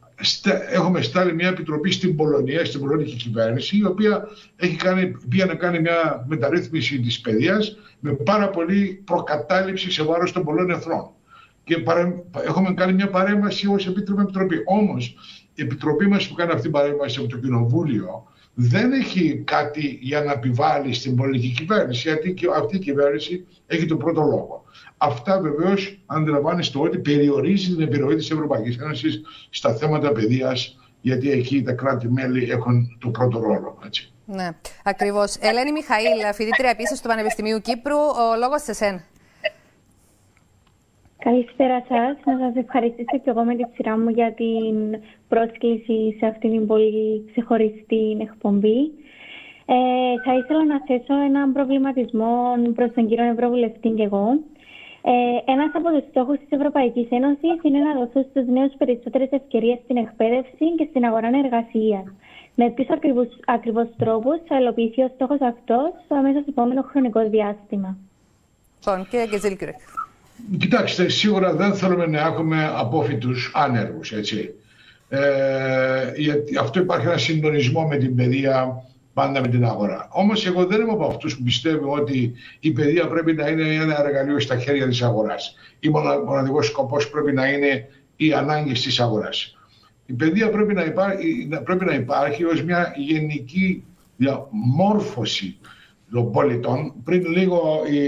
έχουμε 0.71 1.03
στάλει 1.03 1.35
μια 1.35 1.49
επιτροπή 1.49 1.91
στην 1.91 2.17
Πολωνία, 2.17 2.65
στην 2.65 2.81
πολωνική 2.81 3.15
κυβέρνηση, 3.15 3.77
η 3.77 3.85
οποία 3.85 4.29
έχει 4.57 4.77
κάνει, 4.77 5.17
να 5.47 5.55
κάνει 5.55 5.81
μια 5.81 6.25
μεταρρύθμιση 6.29 7.01
της 7.01 7.21
παιδείας 7.21 7.77
με 8.01 8.13
πάρα 8.13 8.51
πολύ 8.51 9.03
προκατάληψη 9.05 9.91
σε 9.91 10.03
βάρος 10.03 10.33
των 10.33 10.45
πολλών 10.45 10.71
εθνών. 10.71 11.11
Και 11.65 11.79
παρέ... 11.79 12.13
έχουμε 12.47 12.75
κάνει 12.75 12.93
μια 12.93 13.11
παρέμβαση 13.11 13.67
ως 13.67 13.87
Επίτροπη 13.87 14.21
Επιτροπή. 14.21 14.57
Όμως, 14.65 15.17
η 15.55 15.63
Επιτροπή 15.63 16.07
μας 16.07 16.29
που 16.29 16.35
κάνει 16.35 16.51
αυτή 16.51 16.63
την 16.63 16.71
παρέμβαση 16.71 17.19
από 17.19 17.29
το 17.29 17.39
Κοινοβούλιο 17.39 18.27
δεν 18.59 18.93
έχει 18.93 19.43
κάτι 19.45 19.99
για 20.03 20.21
να 20.21 20.33
επιβάλλει 20.33 20.95
στην 20.95 21.17
πολιτική 21.17 21.53
κυβέρνηση, 21.53 22.09
γιατί 22.09 22.35
αυτή 22.57 22.77
η 22.77 22.79
κυβέρνηση 22.79 23.47
έχει 23.67 23.87
τον 23.87 23.99
πρώτο 23.99 24.21
λόγο. 24.21 24.65
Αυτά 24.97 25.41
βεβαίως 25.41 25.99
αντιλαμβάνεστε 26.07 26.79
ότι 26.79 26.99
περιορίζει 26.99 27.75
την 27.75 27.83
επιρροή 27.83 28.15
της 28.15 28.31
Ευρωπαϊκής 28.31 28.79
Ένωσης 28.79 29.21
στα 29.51 29.75
θέματα 29.75 30.13
παιδείας, 30.13 30.79
γιατί 31.01 31.31
εκεί 31.31 31.63
τα 31.63 31.73
κράτη-μέλη 31.73 32.51
έχουν 32.51 32.97
το 33.01 33.09
πρώτο 33.09 33.39
ρόλο. 33.39 33.79
Έτσι. 33.87 34.13
Ναι, 34.25 34.49
ακριβώς. 34.85 35.37
Ελένη 35.41 35.73
Μιχαήλ, 35.73 36.35
φοιτήτρια 36.35 36.71
επίσης 36.71 37.01
του 37.01 37.09
Πανεπιστημίου 37.09 37.61
Κύπρου, 37.61 37.97
ο 37.97 38.37
λόγος 38.39 38.63
σε 38.63 38.71
εσένα. 38.71 39.05
Καλησπέρα 41.19 41.85
σας. 41.89 42.17
Να 42.25 42.39
σας 42.39 42.55
ευχαριστήσω 42.57 43.19
και 43.23 43.31
εγώ 43.31 43.45
με 43.45 43.55
τη 43.57 43.65
σειρά 43.75 43.99
μου 43.99 44.09
για 44.09 44.33
την 44.33 45.01
πρόσκληση 45.29 46.17
σε 46.19 46.27
αυτήν 46.27 46.51
την 46.51 46.67
πολύ 46.67 47.25
ξεχωριστή 47.31 48.17
εκπομπή. 48.21 48.79
Ε, 49.67 49.77
θα 50.25 50.35
ήθελα 50.35 50.65
να 50.65 50.81
θέσω 50.87 51.15
έναν 51.29 51.53
προβληματισμό 51.53 52.33
προς 52.75 52.93
τον 52.95 53.07
κύριο 53.09 53.25
Ευρωβουλευτή 53.25 53.89
και 53.89 54.03
εγώ. 54.03 54.27
Ε, 55.03 55.53
Ένας 55.53 55.71
από 55.75 55.89
τους 55.91 56.09
στόχους 56.11 56.39
της 56.39 56.49
Ευρωπαϊκής 56.51 57.07
Ένωσης 57.11 57.57
είναι 57.63 57.79
να 57.79 57.93
δοθούν 57.99 58.27
στους 58.31 58.47
νέους 58.47 58.73
περισσότερες 58.79 59.31
ευκαιρίες 59.31 59.79
στην 59.85 59.97
εκπαίδευση 59.97 60.75
και 60.77 60.87
στην 60.91 61.05
αγορά 61.05 61.31
εργασίας. 61.45 62.05
Με 62.55 62.71
ποιους 62.71 62.89
ακριβώς 63.47 63.89
τρόπους 63.97 64.39
θα 64.49 64.59
υλοποιηθεί 64.61 65.03
ο 65.03 65.11
στόχος 65.15 65.41
αυτός 65.41 65.89
στο 66.05 66.15
αμέσω 66.15 66.39
επόμενο 66.49 66.83
χρονικό 66.83 67.29
διάστημα. 67.29 67.97
Λοιπόν, 68.79 69.07
κύριε 69.09 69.27
Γκεζίλκυρεκ. 69.27 69.79
Κοιτάξτε, 70.59 71.09
σίγουρα 71.09 71.55
δεν 71.55 71.75
θέλουμε 71.75 72.07
να 72.07 72.21
έχουμε 72.21 72.73
απόφοιτους 72.75 73.51
άνεργους, 73.55 74.13
έτσι. 74.13 74.55
Ε, 75.09 76.13
γιατί 76.17 76.57
αυτό 76.57 76.81
υπάρχει 76.81 77.07
ένα 77.07 77.19
συντονισμό 77.19 77.87
με 77.87 77.97
την 77.97 78.15
παιδεία 78.15 78.83
πάντα 79.13 79.41
με 79.41 79.49
την 79.49 79.65
αγορά. 79.65 80.09
Όμως, 80.11 80.47
εγώ 80.47 80.67
δεν 80.67 80.81
είμαι 80.81 80.93
από 80.93 81.07
αυτούς 81.07 81.37
που 81.37 81.43
πιστεύω 81.43 81.93
ότι 81.93 82.33
η 82.61 82.71
παιδεία 82.71 83.09
πρέπει 83.09 83.33
να 83.33 83.49
είναι 83.49 83.75
ένα 83.75 84.07
εργαλείο 84.07 84.41
στα 84.41 84.59
χέρια 84.59 84.89
της 84.89 85.03
αγοράς. 85.03 85.55
Ή 85.81 85.89
μοναδικό 86.27 86.63
σκοπός 86.63 87.11
πρέπει 87.11 87.33
να 87.33 87.49
είναι 87.49 87.89
οι 88.17 88.33
ανάγκε 88.33 88.73
της 88.73 89.01
αγοράς. 89.01 89.57
Η 90.07 90.13
παιδεία 90.13 90.51
πρέπει 90.51 90.75
να 90.75 90.85
υπάρχει, 90.85 91.49
πρέπει 91.65 91.85
να 91.85 91.95
υπάρχει 91.95 92.45
ως 92.45 92.63
μια 92.63 92.93
γενική 92.97 93.85
διαμόρφωση 94.17 95.57
των 96.13 96.33
πολιτών. 96.33 96.93
Πριν 97.05 97.27
λίγο 97.27 97.83
η, 97.91 97.99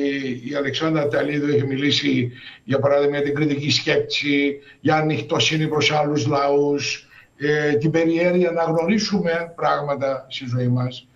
η 0.50 0.54
Αλεξάνδρα 0.56 1.08
Ταλίδου 1.08 1.48
έχει 1.48 1.66
μιλήσει 1.66 2.32
για 2.64 2.78
παράδειγμα 2.78 3.16
για 3.16 3.24
την 3.24 3.34
κριτική 3.34 3.70
σκέψη, 3.70 4.58
για 4.80 4.96
ανοιχτοσύνη 4.96 5.68
προς 5.68 5.92
άλλους 5.92 6.26
λαούς, 6.26 7.08
ε, 7.36 7.72
την 7.72 7.90
περιέργεια 7.90 8.50
να 8.50 8.62
γνωρίσουμε 8.62 9.52
πράγματα 9.56 10.26
στη 10.28 10.46
ζωή 10.46 10.68
μας. 10.68 11.08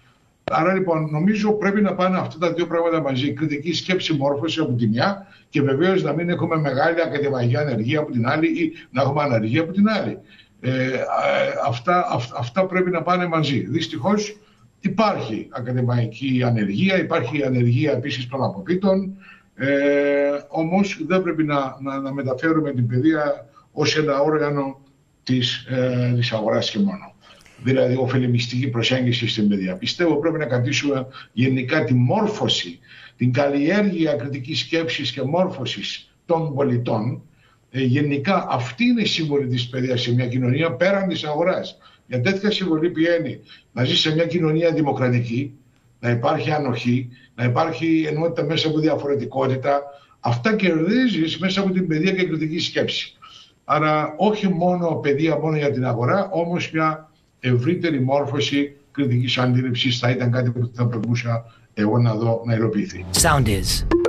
Άρα 0.45 0.75
λοιπόν 0.75 1.09
νομίζω 1.11 1.53
πρέπει 1.53 1.81
να 1.81 1.95
πάνε 1.95 2.19
αυτά 2.19 2.39
τα 2.39 2.53
δύο 2.53 2.67
πράγματα 2.67 3.01
μαζί. 3.01 3.27
Η 3.27 3.33
κριτική 3.33 3.73
σκέψη 3.73 4.13
μόρφωση 4.13 4.61
από 4.61 4.73
τη 4.73 4.87
μια 4.87 5.27
και 5.49 5.63
βεβαίως 5.63 6.03
να 6.03 6.13
μην 6.13 6.29
έχουμε 6.29 6.57
μεγάλη 6.57 7.03
ακαδημαϊκή 7.03 7.57
ανεργία 7.57 8.01
από 8.01 8.11
την 8.13 8.27
άλλη 8.27 8.47
ή 8.47 8.73
να 8.91 9.03
έχουμε 9.03 9.23
ανεργία 9.23 9.61
από 9.61 9.73
την 9.73 9.89
άλλη. 9.89 10.19
Ε, 10.61 10.71
αυτά, 11.67 12.07
αυτά 12.37 12.67
πρέπει 12.67 12.91
να 12.91 13.03
πάνε 13.03 13.27
μαζί. 13.27 13.59
Δυστυχώς 13.59 14.37
υπάρχει 14.83 15.49
ακαδημαϊκή 15.51 16.43
ανεργία, 16.45 16.99
υπάρχει 16.99 17.45
ανεργία 17.45 17.93
επίσης 17.93 18.29
των 18.29 18.45
αποπίτων, 18.45 19.17
ε, 19.55 19.69
όμως 20.49 21.01
δεν 21.07 21.23
πρέπει 21.23 21.45
να, 21.45 21.77
να, 21.81 22.01
να 22.01 22.13
μεταφέρουμε 22.13 22.73
την 22.73 22.87
παιδεία 22.87 23.47
ως 23.73 23.97
ένα 23.97 24.21
όργανο 24.21 24.81
της, 25.23 25.67
ε, 25.69 26.13
της 26.17 26.33
αγοράς 26.33 26.71
και 26.71 26.79
μόνο. 26.79 27.15
Δηλαδή, 27.63 27.97
ωφελημιστική 27.97 28.69
προσέγγιση 28.69 29.29
στην 29.29 29.49
παιδεία. 29.49 29.77
Πιστεύω 29.77 30.17
πρέπει 30.17 30.39
να 30.39 30.45
κρατήσουμε 30.45 31.07
γενικά 31.33 31.85
τη 31.85 31.95
μόρφωση, 31.95 32.79
την 33.17 33.33
καλλιέργεια 33.33 34.13
κριτικής 34.13 34.59
σκέψης 34.59 35.13
και 35.13 35.23
μόρφωσης 35.23 36.15
των 36.27 36.55
πολιτών. 36.55 37.23
Ε, 37.71 37.83
γενικά 37.83 38.47
αυτή 38.51 38.85
είναι 38.85 39.03
η 39.03 39.07
συμβολή 39.07 39.47
της 39.47 39.69
παιδείας 39.69 40.01
σε 40.01 40.15
μια 40.15 40.27
κοινωνία 40.27 40.73
πέραν 40.73 41.09
της 41.09 41.25
αγοράς. 41.25 41.79
Για 42.13 42.21
τέτοια 42.21 42.51
συμβολή 42.51 42.91
πηγαίνει 42.91 43.41
να 43.73 43.85
ζεις 43.85 44.01
σε 44.01 44.15
μια 44.15 44.27
κοινωνία 44.27 44.73
δημοκρατική, 44.73 45.53
να 46.01 46.11
υπάρχει 46.11 46.51
ανοχή, 46.51 47.09
να 47.35 47.45
υπάρχει 47.45 48.07
ενότητα 48.09 48.45
μέσα 48.45 48.69
από 48.69 48.79
διαφορετικότητα. 48.79 49.81
Αυτά 50.21 50.57
κερδίζεις 50.57 51.39
μέσα 51.39 51.61
από 51.61 51.71
την 51.71 51.87
παιδεία 51.87 52.13
και 52.13 52.25
κριτική 52.25 52.59
σκέψη. 52.59 53.17
Άρα 53.65 54.15
όχι 54.17 54.49
μόνο 54.49 54.95
παιδεία 54.95 55.39
μόνο 55.39 55.57
για 55.57 55.71
την 55.71 55.87
αγορά, 55.87 56.29
όμως 56.31 56.71
μια 56.71 57.11
ευρύτερη 57.41 58.01
μόρφωση 58.01 58.77
κριτικής 58.93 59.39
αντίληψης 59.39 59.99
θα 59.99 60.11
ήταν 60.11 60.31
κάτι 60.31 60.51
που 60.51 60.71
θα 60.75 60.87
προτιμούσα 60.87 61.45
εγώ 61.75 61.99
να 61.99 62.15
δω 62.15 62.43
να 62.47 62.55
υλοποιηθεί. 62.55 63.05
Sound 63.23 63.47
is. 63.47 64.02